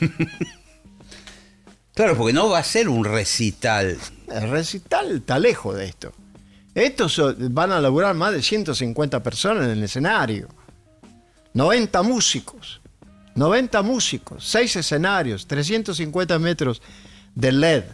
[1.94, 3.98] Claro, porque no va a ser un recital.
[4.28, 6.12] El recital está lejos de esto.
[6.74, 7.20] Estos
[7.52, 10.48] van a laburar más de 150 personas en el escenario.
[11.52, 12.80] 90 músicos.
[13.34, 14.48] 90 músicos.
[14.48, 15.46] 6 escenarios.
[15.46, 16.80] 350 metros
[17.34, 17.84] de LED.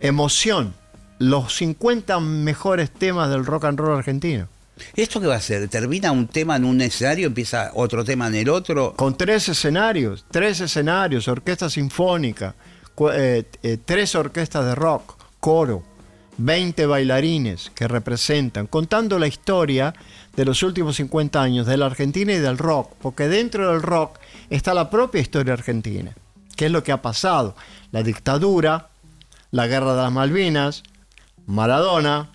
[0.00, 0.74] Emoción.
[1.20, 4.48] Los 50 mejores temas del rock and roll argentino.
[4.96, 5.68] ¿Esto qué va a ser?
[5.68, 8.94] ¿Termina un tema en un escenario, empieza otro tema en el otro?
[8.94, 10.24] Con tres escenarios.
[10.30, 11.28] Tres escenarios.
[11.28, 12.54] Orquesta sinfónica.
[13.12, 15.16] eh, eh, tres orquestas de rock.
[15.40, 15.94] Coro.
[16.36, 19.94] 20 bailarines que representan, contando la historia
[20.34, 24.18] de los últimos 50 años de la Argentina y del rock, porque dentro del rock
[24.50, 26.12] está la propia historia argentina,
[26.56, 27.54] que es lo que ha pasado,
[27.92, 28.90] la dictadura,
[29.52, 30.82] la guerra de las Malvinas,
[31.46, 32.32] Maradona,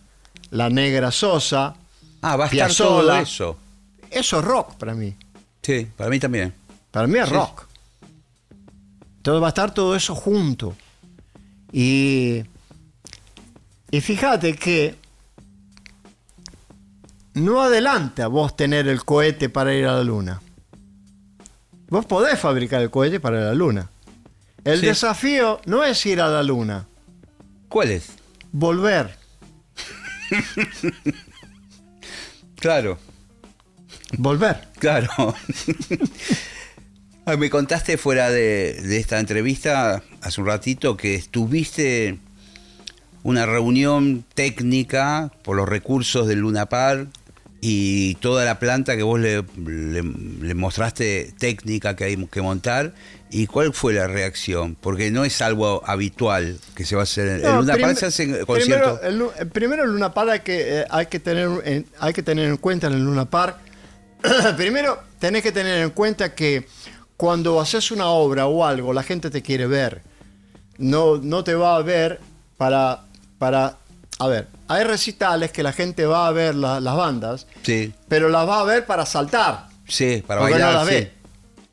[0.49, 1.75] la negra Sosa,
[2.21, 3.57] Ah, va a estar todo eso.
[4.09, 5.15] eso es rock para mí,
[5.61, 6.53] Sí, para mí también.
[6.91, 7.33] para mí es Sí.
[7.35, 7.67] rock.
[9.17, 10.75] Entonces va a estar todo eso junto.
[11.71, 12.43] Y,
[13.91, 14.95] y fíjate que
[17.35, 20.41] no adelanta vos tener el cohete para ir a la luna.
[21.89, 23.89] Vos podés fabricar el cohete para ir a la luna.
[24.63, 24.85] El Sí.
[24.87, 26.85] desafío no es ir a la luna,
[27.69, 28.09] ¿Cuál es?
[28.51, 29.17] volver.
[32.59, 32.97] Claro,
[34.17, 34.67] Volver.
[34.79, 35.09] claro.
[37.25, 42.17] Ah, Me contaste fuera de, de esta entrevista hace un ratito que estuviste
[43.21, 47.05] una reunión técnica por los recursos del Lunapar
[47.61, 52.93] y toda la planta que vos le, le- le mostraste técnica que hay que montar.
[53.31, 54.75] ¿Y cuál fue la reacción?
[54.79, 57.27] Porque no es algo habitual que se va a hacer.
[57.27, 57.63] En No,
[57.95, 61.49] se hacen primero, el, Lu- primero el Luna Park hay que, eh, hay, que tener,
[61.65, 63.57] en, hay que tener en cuenta en el Luna Park.
[64.57, 66.65] primero tenés que tener en cuenta que
[67.17, 70.01] cuando haces una obra o algo, la gente te quiere ver.
[70.77, 72.19] No, no te va a ver
[72.57, 73.03] para,
[73.37, 73.77] para...
[74.17, 78.29] A ver, hay recitales que la gente va a ver la- las bandas, Sí, pero
[78.29, 79.67] las va a ver para saltar.
[79.87, 80.73] sí, para Porque no bailar.
[80.85, 80.93] las sí.
[80.95, 81.13] ve.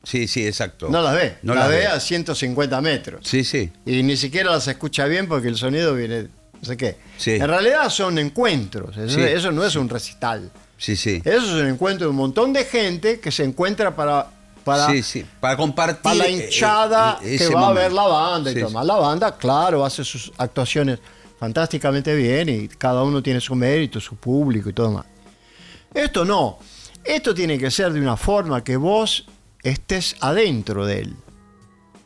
[0.03, 0.87] Sí, sí, exacto.
[0.89, 1.37] No las ve.
[1.43, 1.87] No las las ve ve.
[1.87, 3.21] a 150 metros.
[3.27, 3.71] Sí, sí.
[3.85, 6.23] y ni siquiera las escucha bien porque el sonido viene
[6.59, 6.97] no sé qué.
[7.17, 7.31] Sí.
[7.35, 9.21] En realidad son encuentros, eso, Sí.
[9.21, 10.49] eso no es un recital.
[10.77, 11.21] Sí, sí.
[11.23, 14.31] Eso es un encuentro de un montón de gente que se encuentra para
[14.63, 15.25] para, sí, sí.
[15.39, 16.01] Para compartir.
[16.01, 18.85] para la eh, hinchada eh, que va a ver la banda y Sí, todo más.
[18.85, 20.99] La banda, claro, hace sus actuaciones
[21.37, 25.05] fantásticamente bien y cada uno tiene su mérito, su público y todo más.
[25.93, 26.59] Esto no.
[27.03, 29.25] Esto tiene que ser de una forma que vos
[29.63, 31.15] estés adentro de él.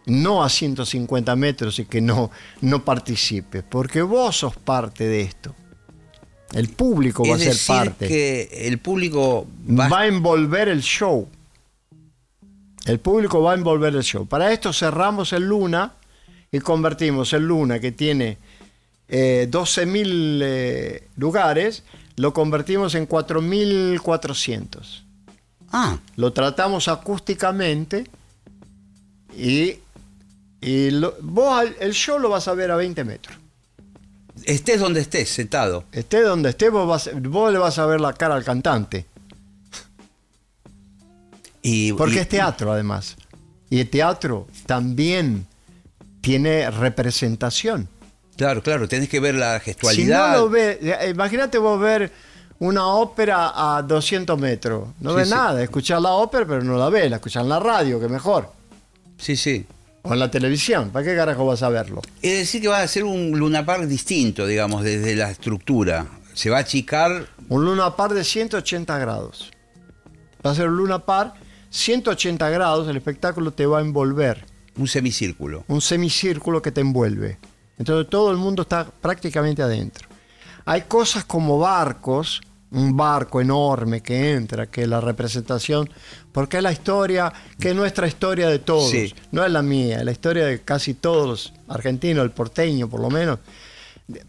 [0.06, 3.64] No a 150 metros y que no, no participes.
[3.64, 5.56] Porque vos sos parte de esto.
[6.54, 8.08] El público va a ser decir, parte.
[8.08, 11.28] que el público va, va a envolver el show.
[12.86, 14.28] El público va a envolver el show.
[14.28, 15.94] Para esto cerramos el Luna
[16.52, 18.38] y convertimos el Luna, que tiene
[19.12, 21.84] eh, 12.000 eh, lugares,
[22.16, 25.04] lo convertimos en 4.400.
[25.72, 28.10] Ah, Lo tratamos acústicamente
[29.38, 29.76] y,
[30.62, 33.38] y lo- vos el show lo vas a ver a 20 metros.
[34.46, 35.84] Estés donde estés, sentado.
[35.92, 39.06] Esté donde esté, vos, vas- vos le vas a ver la cara al cantante.
[41.62, 43.16] Y, Porque y- es teatro, además.
[43.70, 45.46] Y el teatro también
[46.22, 47.88] tiene representación.
[48.42, 50.32] Claro, claro, tenés que ver la Si gestualidad.
[50.34, 52.12] no lo ves, eh, imagínate vos ver
[52.58, 54.88] una ópera a 200 metros.
[55.00, 55.36] No Sí, ves sí.
[55.36, 58.52] nada, escuchar la ópera, pero no la ves, la escuchar en la radio, que mejor.
[59.20, 59.68] Sí, sí.
[60.02, 62.02] O en la televisión, ¿para qué carajo vas a verlo?
[62.24, 66.08] Es decir, que va a ser un Luna Park distinto, digamos, desde la estructura.
[66.34, 67.28] Se va a achicar.
[67.48, 69.52] Un Luna Par de 180 grados.
[70.44, 71.36] Va a ser un Luna Par
[71.70, 74.46] 180 grados, el espectáculo te va a envolver.
[74.78, 75.64] Un semicírculo.
[75.68, 77.38] un semicírculo que te envuelve.
[77.82, 80.08] Entonces todo el mundo está prácticamente adentro.
[80.66, 85.90] Hay cosas como barcos, un barco enorme que entra, que es la representación,
[86.32, 89.14] porque es la historia, que es nuestra historia de todos, Sí.
[89.32, 93.00] no es la mía, es la historia de casi todos los argentinos, el porteño por
[93.00, 93.40] lo menos.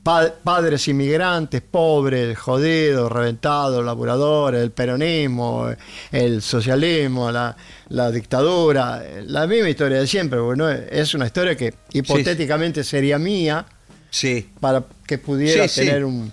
[0.03, 5.69] Pa- padres inmigrantes, pobres, jodidos, reventados, laburadores, el peronismo,
[6.11, 7.57] el socialismo, la,
[7.89, 13.19] la dictadura, la misma historia de siempre, porque no es- una historia que hipotéticamente sería
[13.19, 13.65] mía
[14.11, 14.49] Sí.
[14.61, 15.81] para que pudiera sí.
[15.81, 16.31] tener un,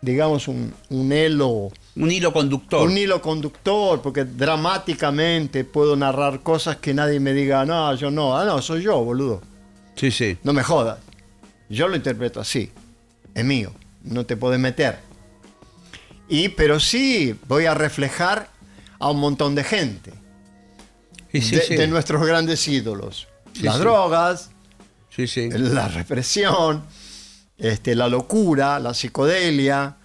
[0.00, 2.86] digamos, un, un hilo, Un hilo conductor.
[2.88, 8.36] un hilo conductor, porque dramáticamente puedo narrar cosas que nadie me diga, no, yo no,
[8.36, 9.40] ah, no, soy yo, boludo.
[9.96, 10.36] Sí, sí.
[10.42, 10.98] No me jodas.
[11.74, 12.70] Yo lo interpreto así.
[13.34, 13.72] Es mío.
[14.02, 14.98] No te puedes meter.
[16.28, 18.48] Y, pero sí voy a reflejar
[18.98, 20.12] a un montón de gente.
[21.32, 21.76] Sí, sí, de, sí.
[21.76, 23.28] de nuestros grandes ídolos.
[23.60, 24.50] Las drogas,
[25.10, 25.48] Sí, sí.
[25.50, 26.84] la represión,
[27.56, 29.96] este, la locura, la psicodelia,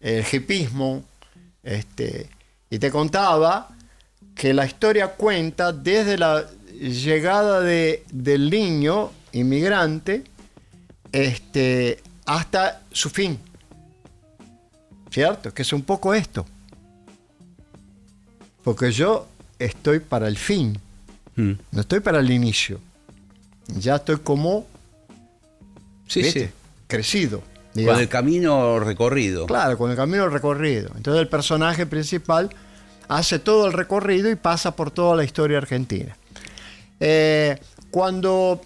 [0.00, 1.04] el hipismo.
[1.62, 2.28] Este,
[2.70, 3.68] y te contaba
[4.34, 6.46] que la historia cuenta desde la
[6.80, 10.24] llegada de- del niño inmigrante
[11.12, 13.38] este, hasta su fin.
[15.10, 15.52] ¿Cierto?
[15.54, 16.44] Que es un poco esto.
[18.64, 19.26] Porque yo
[19.58, 20.78] estoy para el fin,
[21.36, 21.52] Mm.
[21.72, 22.80] no estoy para el inicio.
[23.68, 24.66] Ya estoy como
[26.06, 26.48] Sí, sí.
[26.88, 27.42] crecido.
[27.74, 29.46] Con el camino recorrido.
[29.46, 30.90] Claro, con el camino recorrido.
[30.96, 32.50] Entonces el personaje principal
[33.08, 36.16] hace todo el recorrido y pasa por toda la historia argentina.
[36.98, 37.56] Eh,
[37.92, 38.60] cuando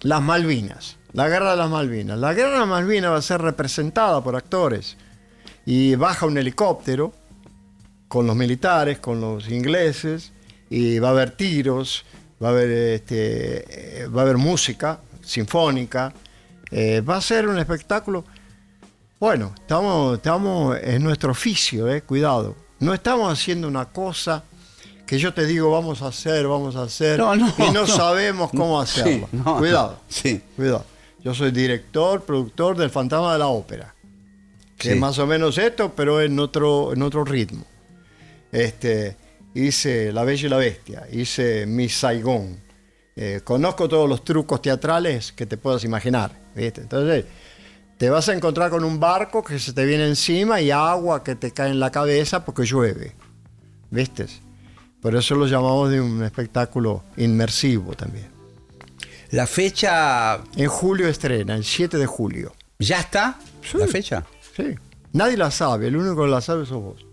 [0.00, 3.40] las Malvinas, la guerra de las Malvinas, la guerra de las Malvinas va a ser
[3.40, 4.96] representada por actores
[5.66, 7.12] y baja un helicóptero
[8.08, 10.32] con los militares, con los ingleses
[10.70, 12.04] y va a haber tiros,
[12.42, 16.12] va a haber, este, eh, va a haber música sinfónica,
[16.70, 18.24] eh, va a ser un espectáculo
[19.20, 22.54] bueno, estamos, estamos en nuestro oficio, eh, cuidado.
[22.78, 24.44] No estamos haciendo una cosa
[25.04, 27.86] que yo te digo vamos a hacer, vamos a hacer, No, no, y no, no.
[27.88, 29.28] sabemos cómo hacerlo.
[29.32, 30.40] no, cuidado, sí.
[30.54, 30.84] cuidado.
[31.24, 33.94] Yo soy director, productor del Fantasma de la Ópera,
[34.76, 34.94] que Sí.
[34.94, 37.64] es más o menos esto, pero en otro, en otro ritmo.
[38.52, 39.16] Este,
[39.54, 42.58] hice La Bella y la Bestia, hice Miss Saigón.
[43.16, 46.30] Eh, conozco todos los trucos teatrales que te puedas imaginar.
[46.54, 46.82] ¿viste?
[46.82, 47.24] Entonces,
[47.98, 51.34] te vas a encontrar con un barco que se te viene encima y agua que
[51.34, 53.14] te cae en la cabeza porque llueve.
[53.90, 54.26] ¿Viste?
[55.02, 58.28] Por eso lo llamamos de un espectáculo inmersivo también.
[59.30, 62.54] La fecha En julio estrena, el 7 de julio.
[62.78, 63.38] ya está.
[63.62, 63.76] Sí.
[63.78, 64.24] La fecha.
[64.56, 64.74] Sí.
[65.12, 67.06] Nadie la sabe, el único que la sabe sos vos.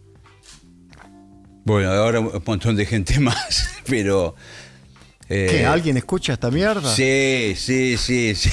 [1.65, 4.35] Bueno, ahora un montón de gente más, pero.
[5.29, 5.65] eh, ¿Qué?
[5.65, 6.93] ¿Alguien escucha esta mierda?
[6.93, 8.49] Sí, sí, sí, sí.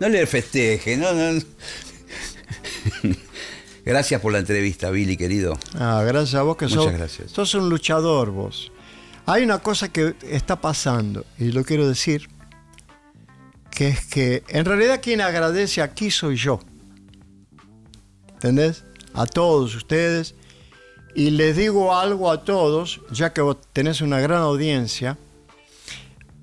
[0.00, 1.40] No le festeje, no, no.
[3.84, 5.58] Gracias por la entrevista, Billy, querido.
[5.74, 7.30] Ah, gracias a vos que Muchas sos, gracias.
[7.30, 8.72] sos un luchador vos.
[9.26, 12.28] Hay una cosa que está pasando, y lo quiero decir,
[13.70, 16.60] que es que en realidad quien agradece aquí soy yo.
[18.34, 18.84] ¿Entendés?
[19.14, 20.34] A todos ustedes.
[21.14, 25.16] Y les digo algo a todos, ya que vos tenés una gran audiencia,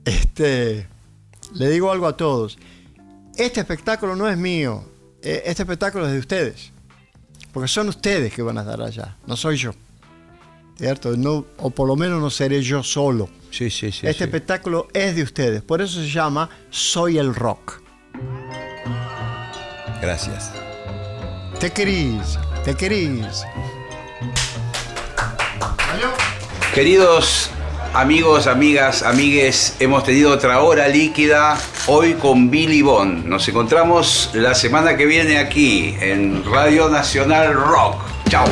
[0.03, 0.87] este,
[1.53, 2.57] le digo algo a todos.
[3.35, 4.83] Este espectáculo no es mío,
[5.21, 6.71] eh, este espectáculo es de ustedes.
[7.51, 9.73] Porque son ustedes que van a estar allá, no soy yo.
[10.75, 11.15] ¿Cierto?
[11.15, 13.29] No, o por lo menos no seré yo solo.
[13.53, 14.07] Sí, sí, sí.
[14.07, 14.23] este sí.
[14.23, 15.61] espectáculo es de ustedes.
[15.61, 17.83] Por eso se llama Soy el Rock.
[20.01, 20.51] Gracias.
[21.59, 23.43] Te querís, te querís.
[26.73, 27.51] Queridos
[27.93, 33.25] amigos, amigas, amigues, hemos tenido otra hora líquida hoy con Billy Bond.
[33.25, 38.01] Nos encontramos la semana que viene aquí en Radio Nacional Rock.
[38.29, 38.47] Chao.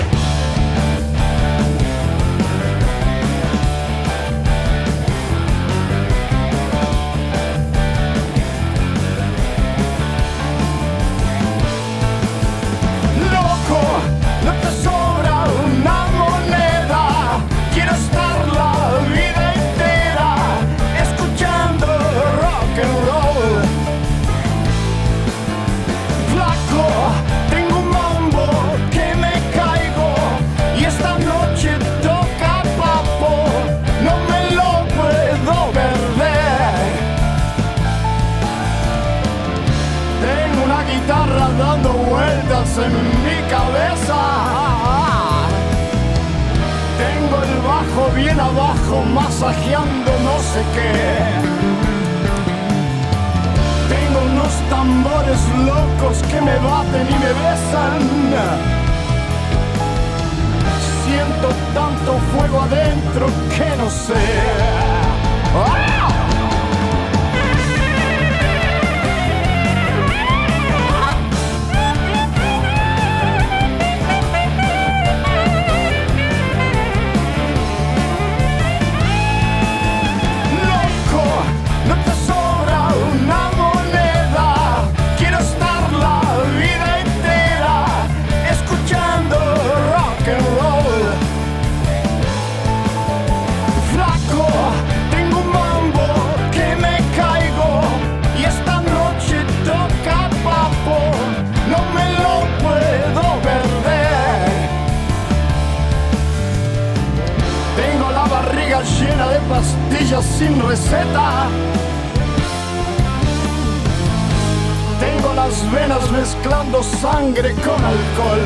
[115.71, 118.45] Venas mezclando sangre con alcohol.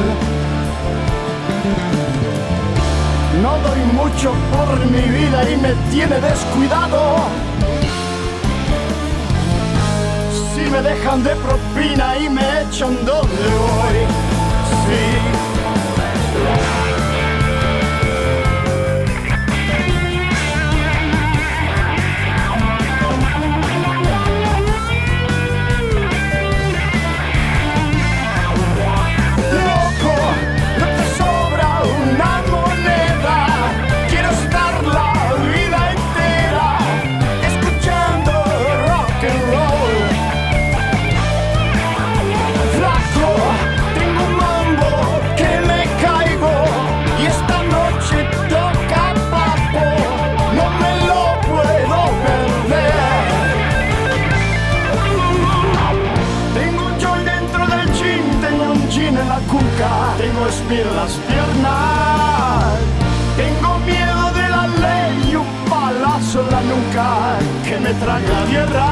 [3.41, 7.27] No doy mucho por mi vida y me tiene descuidado.
[10.53, 13.97] Si me dejan de propina y me echan donde voy.
[14.85, 15.44] Sí.
[67.85, 68.87] Me traga tierra.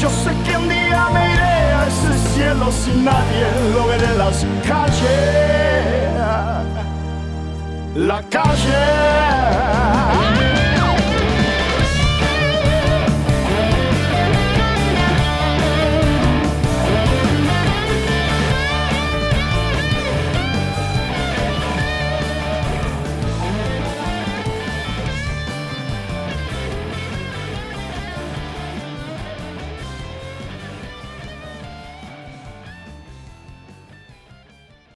[0.00, 4.18] Yo sé que un día me iré a ese cielo sin nadie, lo veré en
[4.18, 6.16] las calles.
[7.94, 10.25] La calle.